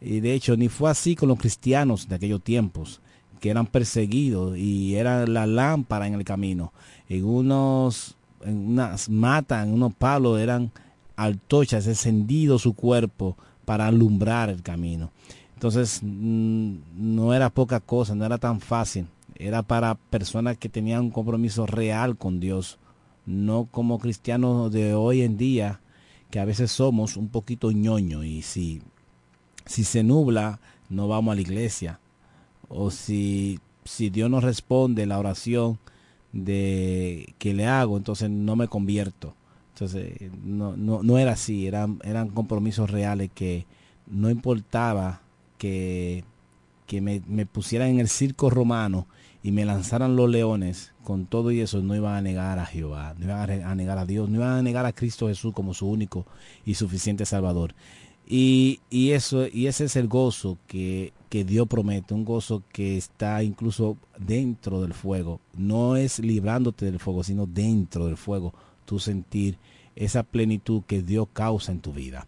Y 0.00 0.20
de 0.20 0.34
hecho, 0.34 0.56
ni 0.56 0.68
fue 0.68 0.90
así 0.90 1.16
con 1.16 1.28
los 1.28 1.38
cristianos 1.38 2.08
de 2.08 2.14
aquellos 2.14 2.42
tiempos 2.42 3.00
que 3.40 3.50
eran 3.50 3.66
perseguidos 3.66 4.56
y 4.56 4.96
era 4.96 5.26
la 5.26 5.46
lámpara 5.46 6.06
en 6.06 6.14
el 6.14 6.24
camino. 6.24 6.72
En 7.08 7.24
unos, 7.24 8.16
en 8.44 8.68
unas 8.68 9.08
matas, 9.08 9.66
en 9.66 9.74
unos 9.74 9.94
palos 9.94 10.40
eran 10.40 10.72
altochas, 11.16 11.86
encendido 11.86 12.58
su 12.58 12.74
cuerpo 12.74 13.36
para 13.64 13.86
alumbrar 13.86 14.50
el 14.50 14.62
camino. 14.62 15.10
Entonces 15.54 16.00
mm, 16.02 16.76
no 16.96 17.34
era 17.34 17.50
poca 17.50 17.80
cosa, 17.80 18.14
no 18.14 18.24
era 18.24 18.38
tan 18.38 18.60
fácil. 18.60 19.06
Era 19.36 19.62
para 19.62 19.94
personas 19.94 20.56
que 20.56 20.68
tenían 20.68 21.02
un 21.02 21.10
compromiso 21.10 21.66
real 21.66 22.16
con 22.16 22.40
Dios, 22.40 22.78
no 23.26 23.68
como 23.70 23.98
cristianos 23.98 24.72
de 24.72 24.94
hoy 24.94 25.22
en 25.22 25.36
día, 25.36 25.80
que 26.30 26.40
a 26.40 26.44
veces 26.44 26.72
somos 26.72 27.16
un 27.16 27.28
poquito 27.28 27.70
ñoño 27.70 28.24
y 28.24 28.42
si, 28.42 28.82
si 29.64 29.84
se 29.84 30.02
nubla, 30.02 30.60
no 30.88 31.08
vamos 31.08 31.32
a 31.32 31.34
la 31.34 31.40
iglesia 31.40 32.00
o 32.68 32.90
si, 32.90 33.60
si 33.84 34.10
Dios 34.10 34.30
no 34.30 34.40
responde 34.40 35.06
la 35.06 35.18
oración 35.18 35.78
de 36.32 37.34
que 37.38 37.54
le 37.54 37.66
hago, 37.66 37.96
entonces 37.96 38.30
no 38.30 38.56
me 38.56 38.68
convierto. 38.68 39.34
Entonces 39.74 40.30
no, 40.42 40.76
no, 40.76 41.02
no 41.02 41.18
era 41.18 41.32
así, 41.32 41.66
eran, 41.66 41.98
eran 42.02 42.28
compromisos 42.28 42.90
reales 42.90 43.30
que 43.34 43.66
no 44.06 44.30
importaba 44.30 45.20
que, 45.58 46.24
que 46.86 47.00
me, 47.00 47.22
me 47.26 47.44
pusieran 47.44 47.88
en 47.88 48.00
el 48.00 48.08
circo 48.08 48.48
romano 48.48 49.06
y 49.42 49.52
me 49.52 49.64
lanzaran 49.64 50.16
los 50.16 50.28
leones, 50.28 50.92
con 51.04 51.26
todo 51.26 51.52
y 51.52 51.60
eso 51.60 51.80
no 51.80 51.94
iban 51.94 52.16
a 52.16 52.20
negar 52.20 52.58
a 52.58 52.66
Jehová, 52.66 53.14
no 53.16 53.26
iban 53.26 53.62
a 53.62 53.74
negar 53.76 53.96
a 53.98 54.04
Dios, 54.04 54.28
no 54.28 54.38
iban 54.38 54.58
a 54.58 54.62
negar 54.62 54.86
a 54.86 54.92
Cristo 54.92 55.28
Jesús 55.28 55.52
como 55.54 55.72
su 55.72 55.86
único 55.86 56.26
y 56.64 56.74
suficiente 56.74 57.24
Salvador. 57.26 57.74
Y, 58.26 58.80
y, 58.90 59.12
eso, 59.12 59.46
y 59.46 59.68
ese 59.68 59.84
es 59.84 59.94
el 59.94 60.08
gozo 60.08 60.58
que, 60.66 61.12
que 61.28 61.44
Dios 61.44 61.66
promete, 61.68 62.14
un 62.14 62.24
gozo 62.24 62.62
que 62.72 62.96
está 62.96 63.42
incluso 63.42 63.96
dentro 64.18 64.80
del 64.82 64.94
fuego. 64.94 65.40
No 65.56 65.96
es 65.96 66.18
librándote 66.18 66.86
del 66.86 67.00
fuego, 67.00 67.22
sino 67.24 67.46
dentro 67.46 68.06
del 68.06 68.16
fuego, 68.16 68.54
tu 68.84 68.98
sentir 68.98 69.58
esa 69.94 70.22
plenitud 70.22 70.82
que 70.86 71.02
Dios 71.02 71.28
causa 71.32 71.72
en 71.72 71.80
tu 71.80 71.92
vida. 71.92 72.26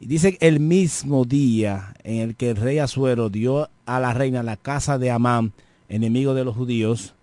Y 0.00 0.06
dice 0.06 0.38
el 0.40 0.60
mismo 0.60 1.24
día 1.24 1.94
en 2.04 2.20
el 2.20 2.36
que 2.36 2.50
el 2.50 2.56
rey 2.56 2.78
Azuero 2.78 3.30
dio 3.30 3.68
a 3.86 3.98
la 3.98 4.14
reina 4.14 4.42
la 4.42 4.56
casa 4.56 4.98
de 4.98 5.10
Amán, 5.10 5.52
enemigo 5.88 6.34
de 6.34 6.44
los 6.44 6.54
judíos, 6.54 7.14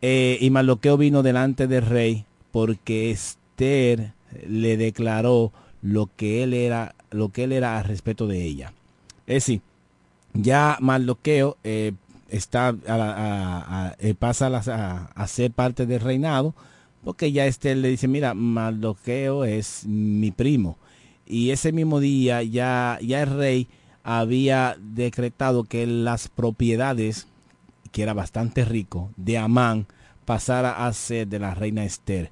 eh, 0.00 0.38
y 0.40 0.50
Marloqueo 0.50 0.96
vino 0.96 1.22
delante 1.22 1.66
del 1.66 1.84
rey 1.84 2.24
porque 2.52 3.10
Esther 3.10 4.12
le 4.46 4.76
declaró 4.76 5.52
lo 5.82 6.08
que 6.16 6.42
él 6.42 6.54
era 6.54 6.94
lo 7.10 7.30
que 7.30 7.44
él 7.44 7.52
era 7.52 7.78
al 7.78 7.84
respecto 7.84 8.26
de 8.26 8.44
ella. 8.44 8.72
Es 9.26 9.44
decir, 9.44 9.60
ya 10.38 10.78
Mardoqueo 10.80 11.56
eh, 11.64 11.92
está 12.28 12.74
a, 12.86 13.96
eh, 13.98 14.14
pasa 14.14 14.46
a, 15.14 15.26
ser 15.26 15.50
parte 15.50 15.84
del 15.84 16.00
reinado, 16.00 16.54
porque 17.04 17.32
ya 17.32 17.46
este 17.46 17.74
le 17.74 17.88
dice, 17.88 18.06
mira, 18.06 18.34
Mardoqueo 18.34 19.44
es 19.44 19.84
mi 19.86 20.30
primo. 20.30 20.78
Y 21.26 21.50
ese 21.50 21.72
mismo 21.72 22.00
día 22.00 22.42
ya, 22.42 22.98
ya 23.02 23.22
el 23.22 23.30
rey 23.30 23.68
había 24.04 24.76
decretado 24.80 25.64
que 25.64 25.86
las 25.86 26.28
propiedades, 26.28 27.26
que 27.90 28.02
era 28.02 28.14
bastante 28.14 28.64
rico, 28.64 29.10
de 29.16 29.38
Amán, 29.38 29.86
pasara 30.24 30.86
a 30.86 30.92
ser 30.92 31.26
de 31.26 31.40
la 31.40 31.54
reina 31.54 31.84
Esther. 31.84 32.30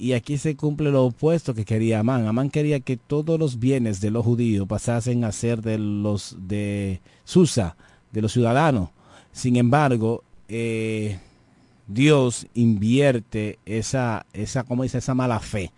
Y 0.00 0.12
aquí 0.12 0.38
se 0.38 0.54
cumple 0.54 0.92
lo 0.92 1.06
opuesto 1.06 1.54
que 1.54 1.64
quería 1.64 1.98
Amán. 1.98 2.26
Amán 2.26 2.50
quería 2.50 2.78
que 2.78 2.96
todos 2.96 3.38
los 3.38 3.58
bienes 3.58 4.00
de 4.00 4.12
los 4.12 4.24
judíos 4.24 4.68
pasasen 4.68 5.24
a 5.24 5.32
ser 5.32 5.60
de 5.60 5.76
los 5.76 6.36
de 6.38 7.00
Susa, 7.24 7.76
de 8.12 8.22
los 8.22 8.32
ciudadanos. 8.32 8.90
Sin 9.32 9.56
embargo, 9.56 10.22
eh, 10.48 11.18
Dios 11.88 12.46
invierte 12.54 13.58
esa, 13.66 14.24
esa, 14.32 14.62
como 14.62 14.84
dice, 14.84 14.98
esa 14.98 15.14
mala 15.14 15.40
fe 15.40 15.72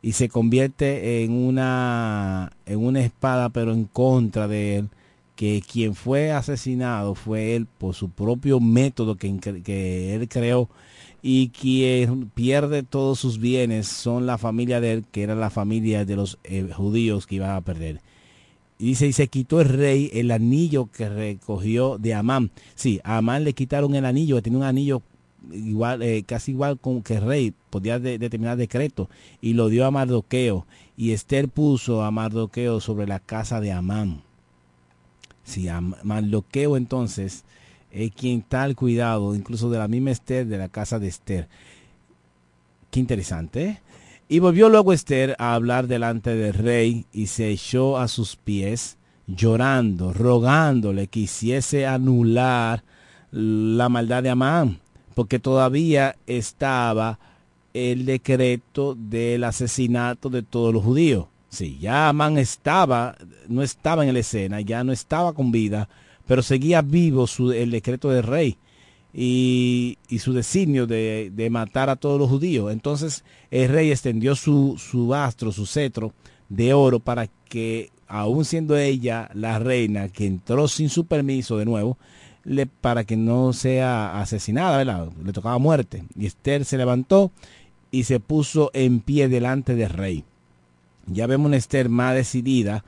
y 0.00 0.12
se 0.12 0.28
convierte 0.28 1.24
en 1.24 1.32
una, 1.32 2.52
en 2.66 2.78
una 2.78 3.00
espada, 3.00 3.48
pero 3.48 3.72
en 3.72 3.86
contra 3.86 4.46
de 4.46 4.76
él, 4.76 4.88
que 5.34 5.60
quien 5.60 5.96
fue 5.96 6.30
asesinado 6.30 7.16
fue 7.16 7.56
él 7.56 7.66
por 7.66 7.94
su 7.94 8.10
propio 8.10 8.60
método 8.60 9.16
que, 9.16 9.36
que 9.38 10.14
él 10.14 10.28
creó 10.28 10.70
y 11.22 11.48
quien 11.48 12.30
pierde 12.30 12.82
todos 12.82 13.18
sus 13.18 13.38
bienes 13.38 13.88
son 13.88 14.26
la 14.26 14.38
familia 14.38 14.80
de 14.80 14.92
él, 14.92 15.04
que 15.10 15.22
era 15.22 15.34
la 15.34 15.50
familia 15.50 16.04
de 16.04 16.16
los 16.16 16.38
eh, 16.44 16.68
judíos 16.72 17.26
que 17.26 17.36
iban 17.36 17.50
a 17.50 17.60
perder. 17.60 18.00
Y 18.78 18.86
dice, 18.88 19.06
y 19.06 19.12
se 19.12 19.28
quitó 19.28 19.60
el 19.60 19.68
rey 19.68 20.10
el 20.12 20.30
anillo 20.30 20.90
que 20.92 21.08
recogió 21.08 21.98
de 21.98 22.14
Amán. 22.14 22.50
Sí, 22.74 23.00
Amán 23.04 23.44
le 23.44 23.54
quitaron 23.54 23.94
el 23.94 24.04
anillo, 24.04 24.36
que 24.36 24.42
tenía 24.42 24.58
un 24.58 24.64
anillo 24.64 25.02
igual, 25.52 26.02
eh, 26.02 26.24
casi 26.26 26.52
igual 26.52 26.78
con 26.78 27.02
que 27.02 27.14
el 27.14 27.22
rey, 27.22 27.54
podía 27.70 27.98
determinar 27.98 28.56
decreto, 28.56 29.08
y 29.40 29.54
lo 29.54 29.68
dio 29.68 29.86
a 29.86 29.90
Mardoqueo. 29.90 30.66
Y 30.96 31.12
Esther 31.12 31.48
puso 31.48 32.02
a 32.02 32.10
Mardoqueo 32.10 32.80
sobre 32.80 33.06
la 33.06 33.18
casa 33.18 33.60
de 33.60 33.72
Amán. 33.72 34.22
Sí, 35.44 35.68
a 35.68 35.80
Mardoqueo 35.80 36.76
entonces 36.76 37.44
es 37.96 38.12
quien 38.12 38.40
está 38.40 38.62
al 38.62 38.76
cuidado, 38.76 39.34
incluso 39.34 39.70
de 39.70 39.78
la 39.78 39.88
misma 39.88 40.10
Esther, 40.10 40.46
de 40.46 40.58
la 40.58 40.68
casa 40.68 40.98
de 40.98 41.08
Esther. 41.08 41.48
Qué 42.90 43.00
interesante. 43.00 43.64
¿eh? 43.64 43.80
Y 44.28 44.38
volvió 44.40 44.68
luego 44.68 44.92
Esther 44.92 45.34
a 45.38 45.54
hablar 45.54 45.86
delante 45.86 46.34
del 46.34 46.52
rey 46.52 47.06
y 47.12 47.28
se 47.28 47.48
echó 47.48 47.96
a 47.96 48.08
sus 48.08 48.36
pies, 48.36 48.98
llorando, 49.26 50.12
rogándole 50.12 51.06
que 51.06 51.20
hiciese 51.20 51.86
anular 51.86 52.84
la 53.30 53.88
maldad 53.88 54.22
de 54.22 54.30
Amán, 54.30 54.78
porque 55.14 55.38
todavía 55.38 56.16
estaba 56.26 57.18
el 57.72 58.04
decreto 58.04 58.94
del 58.94 59.44
asesinato 59.44 60.28
de 60.28 60.42
todos 60.42 60.72
los 60.72 60.84
judíos. 60.84 61.26
Sí, 61.48 61.78
ya 61.78 62.08
Amán 62.08 62.36
estaba, 62.36 63.16
no 63.48 63.62
estaba 63.62 64.04
en 64.04 64.12
la 64.12 64.20
escena, 64.20 64.60
ya 64.60 64.84
no 64.84 64.92
estaba 64.92 65.32
con 65.32 65.50
vida, 65.50 65.88
pero 66.26 66.42
seguía 66.42 66.82
vivo 66.82 67.26
el 67.54 67.70
decreto 67.70 68.10
del 68.10 68.22
rey 68.22 68.58
y, 69.18 69.96
su 70.18 70.32
designio 70.32 70.86
de, 70.86 71.48
matar 71.50 71.88
a 71.88 71.96
todos 71.96 72.18
los 72.18 72.28
judíos. 72.28 72.72
Entonces 72.72 73.24
el 73.50 73.70
rey 73.70 73.90
extendió 73.90 74.34
su, 74.34 74.76
astro, 75.14 75.52
su 75.52 75.66
cetro 75.66 76.12
de 76.48 76.74
oro 76.74 77.00
para 77.00 77.28
que, 77.48 77.90
aun 78.06 78.44
siendo 78.44 78.76
ella 78.76 79.30
la 79.34 79.58
reina 79.58 80.08
que 80.08 80.26
entró 80.26 80.68
sin 80.68 80.90
su 80.90 81.06
permiso 81.06 81.56
de 81.56 81.64
nuevo, 81.64 81.96
para 82.80 83.04
que 83.04 83.16
no 83.16 83.52
sea 83.52 84.20
asesinada, 84.20 84.84
le 85.24 85.32
tocaba 85.32 85.58
muerte. 85.58 86.04
Y 86.16 86.26
Esther 86.26 86.64
se 86.64 86.76
levantó 86.76 87.32
y 87.90 88.04
se 88.04 88.20
puso 88.20 88.70
en 88.74 89.00
pie 89.00 89.28
delante 89.28 89.74
del 89.74 89.90
rey. 89.90 90.24
Ya 91.06 91.26
vemos 91.26 91.46
una 91.46 91.56
Esther 91.56 91.88
más 91.88 92.14
decidida 92.14 92.84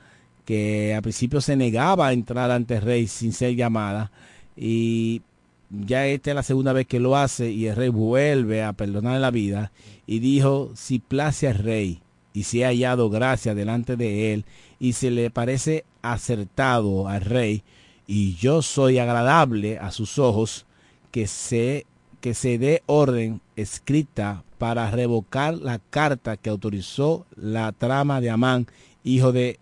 que 0.49 0.95
al 0.95 1.03
principio 1.03 1.41
se 1.41 1.55
negaba 1.55 2.07
a 2.07 2.11
entrar 2.11 2.49
ante 2.49 2.77
el 2.77 2.81
rey 2.81 3.05
sin 3.05 3.33
ser 3.33 3.55
llamada 3.55 4.11
y 4.57 5.21
ya 5.69 6.07
esta 6.07 6.31
es 6.31 6.35
la 6.35 6.41
segunda 6.41 6.73
vez 6.73 6.87
que 6.87 6.99
lo 6.99 7.15
hace 7.15 7.51
y 7.51 7.67
el 7.67 7.75
rey 7.75 7.89
vuelve 7.89 8.63
a 8.63 8.73
perdonar 8.73 9.21
la 9.21 9.29
vida 9.29 9.71
y 10.07 10.17
dijo, 10.17 10.71
si 10.73 10.97
place 10.97 11.47
al 11.47 11.59
rey 11.59 12.01
y 12.33 12.45
si 12.45 12.63
ha 12.63 12.69
hallado 12.69 13.11
gracia 13.11 13.53
delante 13.53 13.95
de 13.95 14.33
él 14.33 14.45
y 14.79 14.93
se 14.93 15.11
le 15.11 15.29
parece 15.29 15.85
acertado 16.01 17.07
al 17.07 17.21
rey 17.21 17.61
y 18.07 18.33
yo 18.33 18.63
soy 18.63 18.97
agradable 18.97 19.77
a 19.77 19.91
sus 19.91 20.17
ojos, 20.17 20.65
que 21.11 21.27
se 21.27 21.85
que 22.21 22.33
se 22.33 22.57
dé 22.57 22.81
orden 22.87 23.39
escrita 23.55 24.43
para 24.57 24.89
revocar 24.89 25.53
la 25.53 25.77
carta 25.77 26.37
que 26.37 26.49
autorizó 26.49 27.27
la 27.35 27.71
trama 27.71 28.19
de 28.19 28.31
Amán, 28.31 28.65
hijo 29.03 29.31
de 29.31 29.59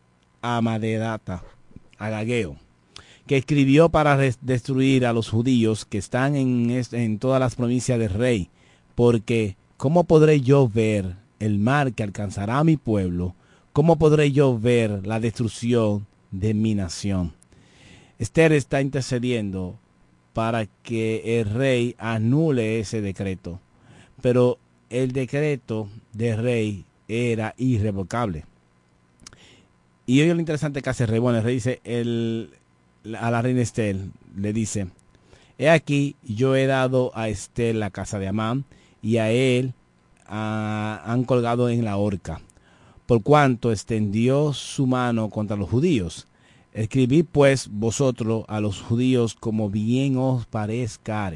Amadedata, 0.56 1.44
Agageo, 1.98 2.56
que 3.26 3.36
escribió 3.38 3.90
para 3.90 4.16
destruir 4.16 5.06
a 5.06 5.12
los 5.12 5.30
judíos 5.30 5.86
que 5.86 5.98
están 5.98 6.36
en, 6.36 6.70
en 6.92 7.20
todas 7.20 7.40
las 7.40 7.56
provincias 7.56 8.00
del 8.00 8.12
rey, 8.12 8.50
porque 8.96 9.58
¿cómo 9.76 10.06
podré 10.06 10.40
yo 10.40 10.70
ver 10.70 11.18
el 11.40 11.60
mal 11.60 11.94
que 11.94 12.04
alcanzará 12.04 12.60
a 12.60 12.64
mi 12.64 12.78
pueblo? 12.78 13.36
¿Cómo 13.74 13.98
podré 13.98 14.32
yo 14.32 14.58
ver 14.58 15.06
la 15.06 15.20
destrucción 15.20 16.08
de 16.32 16.54
mi 16.54 16.74
nación? 16.74 17.34
Esther 18.18 18.54
está 18.54 18.82
intercediendo 18.82 19.78
para 20.34 20.66
que 20.84 21.40
el 21.40 21.50
rey 21.50 21.96
anule 21.98 22.80
ese 22.80 23.02
decreto, 23.02 23.60
pero 24.22 24.58
el 24.90 25.12
decreto 25.12 25.90
del 26.14 26.38
rey 26.38 26.86
era 27.08 27.54
irrevocable. 27.58 28.46
Y 30.10 30.22
hoy 30.22 30.30
lo 30.30 30.40
interesante 30.40 30.82
que 30.82 30.90
hace 30.90 31.06
rey, 31.06 31.20
bueno, 31.20 31.40
el 31.40 31.44
rey 31.44 31.56
dice 31.56 31.82
el, 31.84 32.52
a 33.20 33.30
la 33.30 33.42
reina 33.42 33.62
Esther, 33.62 33.98
le 34.38 34.54
dice, 34.54 34.88
he 35.58 35.70
aquí, 35.70 36.16
yo 36.24 36.56
he 36.56 36.66
dado 36.66 37.12
a 37.14 37.28
Esther 37.28 37.76
la 37.76 37.90
casa 37.90 38.18
de 38.18 38.30
Amán 38.30 38.64
y 39.02 39.18
a 39.18 39.30
él 39.32 39.74
han 40.26 41.26
colgado 41.26 41.68
en 41.68 41.84
la 41.84 41.98
horca, 41.98 42.40
por 43.06 43.22
cuanto 43.22 43.74
extendió 43.74 44.54
su 44.54 44.88
mano 44.88 45.30
contra 45.30 45.58
los 45.58 45.70
judíos. 45.70 46.26
Escribid 46.72 47.26
pues 47.30 47.68
vosotros 47.70 48.46
a 48.48 48.62
los 48.62 48.82
judíos 48.82 49.36
como 49.36 49.70
bien 49.70 50.16
os 50.16 50.46
parezca, 50.46 51.34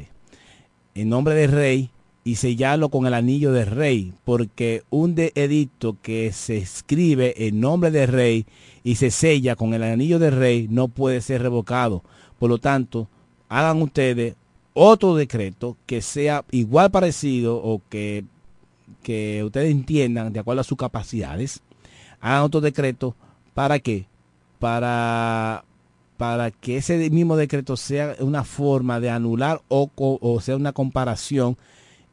en 0.94 1.08
nombre 1.10 1.34
del 1.34 1.52
rey, 1.52 1.90
y 2.24 2.36
sellarlo 2.36 2.88
con 2.88 3.06
el 3.06 3.14
anillo 3.14 3.52
del 3.52 3.66
rey, 3.66 4.12
porque 4.24 4.82
un 4.90 5.14
de 5.14 5.32
edicto 5.34 5.96
que 6.02 6.32
se 6.32 6.58
escribe 6.58 7.46
en 7.48 7.60
nombre 7.60 7.90
del 7.90 8.08
rey 8.08 8.46
y 8.84 8.94
se 8.96 9.10
sella 9.10 9.56
con 9.56 9.74
el 9.74 9.82
anillo 9.82 10.18
del 10.18 10.36
rey 10.36 10.68
no 10.70 10.88
puede 10.88 11.20
ser 11.20 11.42
revocado. 11.42 12.04
Por 12.38 12.48
lo 12.48 12.58
tanto, 12.58 13.08
hagan 13.48 13.82
ustedes 13.82 14.36
otro 14.74 15.16
decreto 15.16 15.76
que 15.86 16.00
sea 16.00 16.44
igual 16.50 16.90
parecido 16.90 17.56
o 17.56 17.82
que, 17.88 18.24
que 19.02 19.42
ustedes 19.44 19.70
entiendan 19.70 20.32
de 20.32 20.40
acuerdo 20.40 20.60
a 20.60 20.64
sus 20.64 20.78
capacidades. 20.78 21.60
Hagan 22.20 22.42
otro 22.42 22.60
decreto 22.60 23.16
para 23.52 23.78
que 23.80 24.06
para 24.58 25.64
para 26.16 26.52
que 26.52 26.76
ese 26.76 27.10
mismo 27.10 27.36
decreto 27.36 27.76
sea 27.76 28.14
una 28.20 28.44
forma 28.44 29.00
de 29.00 29.10
anular 29.10 29.60
o, 29.66 29.90
o 29.96 30.40
sea 30.40 30.54
una 30.54 30.72
comparación 30.72 31.56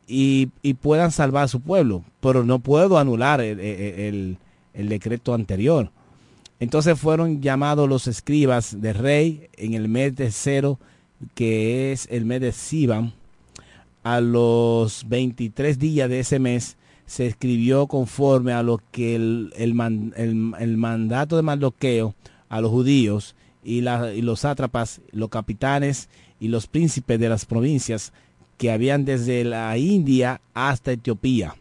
y, 0.10 0.73
puedan 0.81 1.11
salvar 1.11 1.44
a 1.44 1.48
su 1.48 1.61
pueblo, 1.61 2.03
pero 2.19 2.44
no 2.44 2.60
puedo 2.60 2.98
anular 2.98 3.41
el, 3.41 4.38
decreto 4.73 5.34
anterior. 5.34 5.91
Entonces 6.60 6.99
fueron 6.99 7.41
llamados 7.41 7.88
los 7.88 8.07
escribas 8.07 8.81
del 8.81 8.95
rey 8.95 9.49
en 9.56 9.76
el 9.76 9.88
mes 9.88 10.15
de 10.15 10.31
cero, 10.31 10.80
que 11.36 11.91
es 11.91 12.07
el 12.11 12.26
mes 12.26 12.41
de 12.41 12.52
Siban. 12.52 13.14
A 14.03 14.19
los 14.19 15.07
23 15.07 15.77
días 15.77 16.10
de 16.10 16.22
ese 16.22 16.40
mes 16.40 16.77
se 17.06 17.27
escribió 17.27 17.88
conforme 17.88 18.53
a 18.53 18.64
lo 18.64 18.81
que 18.91 19.15
el, 19.15 19.73
mandato 20.77 21.36
de 21.36 21.41
Mardoqueo 21.44 22.15
a 22.49 22.61
los 22.61 22.72
judíos 22.72 23.36
y, 23.64 23.80
y 23.80 24.22
los 24.22 24.40
sátrapas, 24.40 25.02
los 25.11 25.30
capitanes 25.30 26.10
y 26.40 26.48
los 26.48 26.68
príncipes 26.68 27.19
de 27.19 27.30
las 27.30 27.45
provincias 27.45 28.11
que 28.60 28.72
habían 28.72 29.06
desde 29.06 29.45
la 29.45 29.76
India 29.77 30.41
hasta 30.53 30.91
Etiopía. 30.91 31.56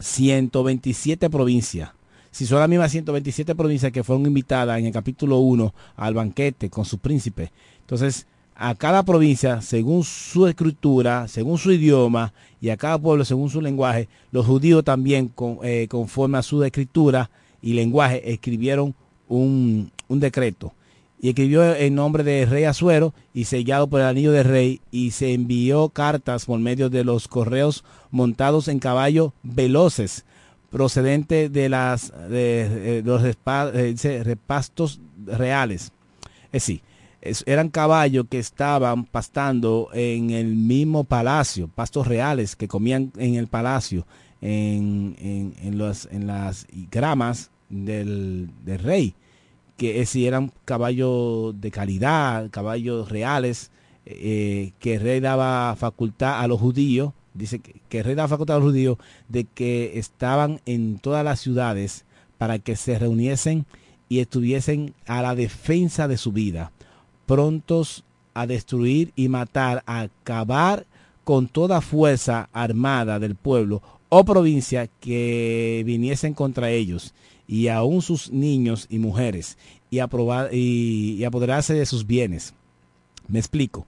127 0.00 1.28
provincias. 1.28 1.90
Si 2.30 2.46
son 2.46 2.60
las 2.60 2.68
mismas 2.68 2.90
127 2.90 3.54
provincias 3.54 3.92
que 3.92 4.02
fueron 4.02 4.26
invitadas 4.26 4.78
en 4.78 4.86
el 4.86 4.92
capítulo 4.92 5.38
1 5.38 5.72
al 5.96 6.14
banquete 6.14 6.70
con 6.70 6.86
sus 6.86 6.98
príncipes. 6.98 7.50
Entonces, 7.80 8.26
a 8.56 8.74
cada 8.74 9.02
provincia, 9.02 9.60
según 9.60 10.02
su 10.02 10.46
escritura, 10.46 11.28
según 11.28 11.58
su 11.58 11.70
idioma, 11.70 12.32
y 12.58 12.70
a 12.70 12.78
cada 12.78 12.98
pueblo 12.98 13.26
según 13.26 13.50
su 13.50 13.60
lenguaje, 13.60 14.08
los 14.32 14.46
judíos 14.46 14.82
también, 14.82 15.30
eh, 15.62 15.86
conforme 15.90 16.38
a 16.38 16.42
su 16.42 16.64
escritura 16.64 17.30
y 17.60 17.74
lenguaje, 17.74 18.32
escribieron 18.32 18.94
un, 19.28 19.90
un 20.08 20.20
decreto 20.20 20.72
y 21.24 21.30
escribió 21.30 21.74
en 21.74 21.94
nombre 21.94 22.22
del 22.22 22.50
rey 22.50 22.64
Azuero 22.64 23.14
y 23.32 23.46
sellado 23.46 23.86
por 23.86 24.02
el 24.02 24.06
anillo 24.08 24.30
del 24.30 24.44
rey 24.44 24.82
y 24.90 25.12
se 25.12 25.32
envió 25.32 25.88
cartas 25.88 26.44
por 26.44 26.60
medio 26.60 26.90
de 26.90 27.02
los 27.02 27.28
correos 27.28 27.82
montados 28.10 28.68
en 28.68 28.78
caballos 28.78 29.32
veloces 29.42 30.26
procedente 30.68 31.48
de 31.48 31.70
las 31.70 32.12
de, 32.28 33.00
los 33.06 33.22
repastos 33.22 35.00
reales. 35.24 35.92
Es 36.52 36.66
decir, 36.66 36.82
eran 37.46 37.70
caballos 37.70 38.26
que 38.28 38.38
estaban 38.38 39.06
pastando 39.06 39.88
en 39.94 40.28
el 40.28 40.54
mismo 40.54 41.04
palacio, 41.04 41.70
pastos 41.74 42.06
reales 42.06 42.54
que 42.54 42.68
comían 42.68 43.12
en 43.16 43.36
el 43.36 43.46
palacio, 43.46 44.06
en, 44.42 45.16
en, 45.18 45.54
en, 45.62 45.90
en 46.10 46.26
las 46.26 46.66
gramas 46.90 47.50
del, 47.70 48.50
del 48.62 48.78
rey 48.78 49.14
que 49.76 50.04
si 50.06 50.26
eran 50.26 50.52
caballos 50.64 51.60
de 51.60 51.70
calidad, 51.70 52.50
caballos 52.50 53.08
reales, 53.08 53.70
eh, 54.06 54.72
que 54.78 54.94
el 54.94 55.00
rey 55.00 55.20
daba 55.20 55.74
facultad 55.76 56.40
a 56.40 56.46
los 56.46 56.60
judíos, 56.60 57.12
dice 57.32 57.60
que, 57.60 57.98
el 57.98 58.04
rey 58.04 58.14
daba 58.14 58.28
facultad 58.28 58.56
a 58.56 58.60
los 58.60 58.68
judíos 58.68 58.98
de 59.28 59.44
que 59.44 59.98
estaban 59.98 60.60
en 60.66 60.98
todas 60.98 61.24
las 61.24 61.40
ciudades 61.40 62.04
para 62.38 62.58
que 62.58 62.76
se 62.76 62.98
reuniesen 62.98 63.66
y 64.08 64.20
estuviesen 64.20 64.94
a 65.06 65.22
la 65.22 65.34
defensa 65.34 66.06
de 66.06 66.18
su 66.18 66.32
vida, 66.32 66.70
prontos 67.26 68.04
a 68.34 68.46
destruir 68.46 69.12
y 69.16 69.28
matar, 69.28 69.82
a 69.86 70.02
acabar 70.02 70.86
con 71.24 71.48
toda 71.48 71.80
fuerza 71.80 72.48
armada 72.52 73.18
del 73.18 73.34
pueblo 73.34 73.82
o 74.10 74.24
provincia 74.24 74.88
que 75.00 75.82
viniesen 75.86 76.34
contra 76.34 76.70
ellos 76.70 77.14
y 77.46 77.68
aún 77.68 78.02
sus 78.02 78.30
niños 78.30 78.86
y 78.90 78.98
mujeres 78.98 79.58
y, 79.90 79.98
aprobar, 79.98 80.50
y, 80.52 81.22
apoderarse 81.24 81.74
de 81.74 81.86
sus 81.86 82.06
bienes. 82.06 82.54
Me 83.28 83.38
explico. 83.38 83.86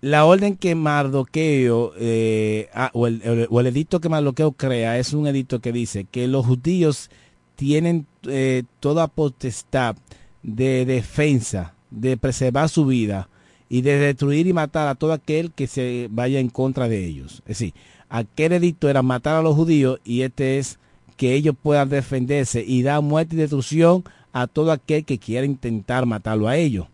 La 0.00 0.24
orden 0.24 0.56
que 0.56 0.74
Mardoqueo, 0.74 1.92
eh, 1.98 2.68
ah, 2.74 2.90
o, 2.92 3.06
el, 3.06 3.66
edicto 3.66 4.00
que 4.00 4.08
Mardoqueo 4.08 4.52
crea, 4.52 4.98
es 4.98 5.12
un 5.12 5.26
edicto 5.26 5.60
que 5.60 5.72
dice 5.72 6.04
que 6.04 6.28
los 6.28 6.46
judíos 6.46 7.10
tienen 7.56 8.06
eh, 8.24 8.64
toda 8.80 9.08
potestad 9.08 9.96
de 10.42 10.84
defensa, 10.84 11.74
de 11.90 12.16
preservar 12.16 12.68
su 12.68 12.86
vida 12.86 13.28
y 13.68 13.82
de 13.82 13.98
destruir 13.98 14.46
y 14.46 14.52
matar 14.52 14.86
a 14.86 14.94
todo 14.94 15.12
aquel 15.12 15.50
que 15.52 15.66
se 15.66 16.08
vaya 16.10 16.38
en 16.38 16.50
contra 16.50 16.88
de 16.88 17.04
ellos. 17.04 17.42
Es 17.46 17.58
decir, 17.58 17.74
aquel 18.08 18.52
edicto 18.52 18.88
era 18.88 19.02
matar 19.02 19.36
a 19.36 19.42
los 19.42 19.56
judíos 19.56 19.98
y 20.04 20.22
este 20.22 20.58
es 20.58 20.78
que 21.16 21.34
ellos 21.34 21.54
puedan 21.60 21.88
defenderse 21.88 22.64
y 22.66 22.82
dar 22.82 23.02
muerte 23.02 23.34
y 23.34 23.38
destrucción 23.38 24.04
a 24.32 24.46
todo 24.46 24.70
aquel 24.72 25.04
que 25.04 25.18
quiera 25.18 25.46
intentar 25.46 26.06
matarlo 26.06 26.48
a 26.48 26.56
ellos. 26.56 26.86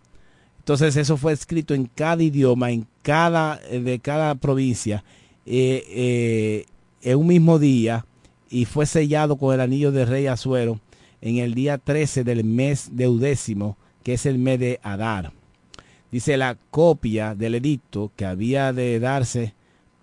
Entonces 0.59 0.97
eso 0.97 1.17
fue 1.17 1.33
escrito 1.33 1.75
en 1.75 1.87
cada 1.87 2.23
idioma, 2.23 2.71
en 2.71 2.87
cada, 3.03 3.61
eh, 3.69 3.81
de 3.81 3.99
cada 3.99 4.35
provincia, 4.37 5.03
eh, 5.45 5.85
eh, 5.89 6.67
en 7.03 7.19
un 7.19 7.27
mismo 7.27 7.59
día, 7.59 8.07
y 8.49 8.65
fue 8.65 8.87
sellado 8.87 9.37
con 9.37 9.53
el 9.55 9.61
anillo 9.61 9.91
de 9.91 10.05
rey 10.05 10.29
Azuero 10.29 10.79
en 11.21 11.39
el 11.39 11.55
día 11.55 11.79
13 11.79 12.23
del 12.23 12.45
mes 12.45 12.91
deudécimo, 12.93 13.77
que 14.05 14.15
es 14.15 14.27
el 14.27 14.39
mes 14.39 14.61
de 14.61 14.79
Adar. 14.83 15.33
Dice 16.13 16.37
la 16.37 16.57
copia 16.71 17.35
del 17.35 17.55
edicto 17.55 18.13
que 18.15 18.27
había 18.27 18.73
de 18.73 19.01
darse 19.01 19.55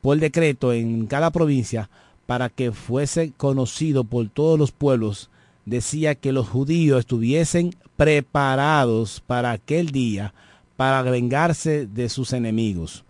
por 0.02 0.18
decreto 0.18 0.74
en 0.74 1.06
cada 1.06 1.30
provincia 1.32 1.90
para 2.30 2.50
que 2.50 2.72
fuese 2.72 3.34
conocido 3.36 4.04
por 4.04 4.30
todos 4.30 4.60
los 4.60 4.72
pueblos, 4.72 5.32
decía 5.66 6.14
que 6.14 6.32
los 6.32 6.48
judíos 6.48 7.00
estuviesen 7.00 7.72
preparados 7.98 9.24
para 9.26 9.50
aquel 9.50 9.90
día, 9.90 10.36
para 10.78 11.02
vengarse 11.02 11.88
de 11.88 12.08
sus 12.08 12.34
enemigos. 12.34 13.04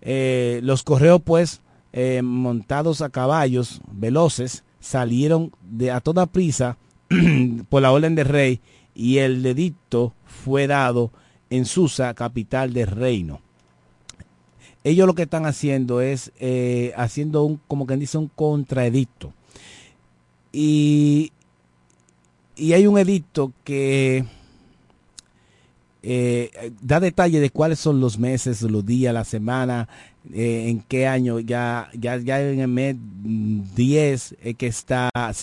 Eh, 0.00 0.58
los 0.64 0.82
correos, 0.82 1.22
pues, 1.24 1.60
eh, 1.92 2.22
montados 2.24 3.02
a 3.02 3.10
caballos 3.10 3.80
veloces, 3.92 4.64
salieron 4.80 5.52
de 5.62 5.92
a 5.92 6.00
toda 6.00 6.26
prisa 6.26 6.76
por 7.68 7.82
la 7.82 7.92
orden 7.92 8.16
del 8.16 8.26
rey 8.26 8.60
y 8.96 9.18
el 9.18 9.46
edicto 9.46 10.12
fue 10.26 10.66
dado 10.66 11.12
en 11.50 11.66
Susa, 11.66 12.12
capital 12.14 12.72
del 12.72 12.88
reino 12.88 13.44
ellos 14.84 15.06
lo 15.06 15.14
que 15.14 15.22
están 15.22 15.46
haciendo 15.46 16.00
es 16.02 16.30
eh, 16.38 16.92
haciendo 16.96 17.44
un, 17.44 17.58
como 17.66 17.86
quien 17.86 18.00
dice, 18.00 18.18
un 18.18 18.28
contraedicto. 18.28 19.32
Y, 20.52 21.32
y 22.54 22.74
hay 22.74 22.86
un 22.86 22.98
edicto 22.98 23.52
que 23.64 24.24
eh, 26.02 26.72
da 26.82 27.00
detalle 27.00 27.40
de 27.40 27.48
cuáles 27.48 27.78
son 27.78 27.98
los 27.98 28.18
meses, 28.18 28.60
los 28.60 28.84
días, 28.84 29.14
la 29.14 29.24
semana, 29.24 29.88
eh, 30.34 30.66
en 30.68 30.80
qué 30.80 31.06
año, 31.06 31.40
ya, 31.40 31.88
ya, 31.94 32.18
ya 32.18 32.42
en 32.42 32.60
el 32.60 32.68
mes 32.68 32.96
10 33.74 34.36
es 34.42 34.54
que 34.56 34.66
está 34.66 35.08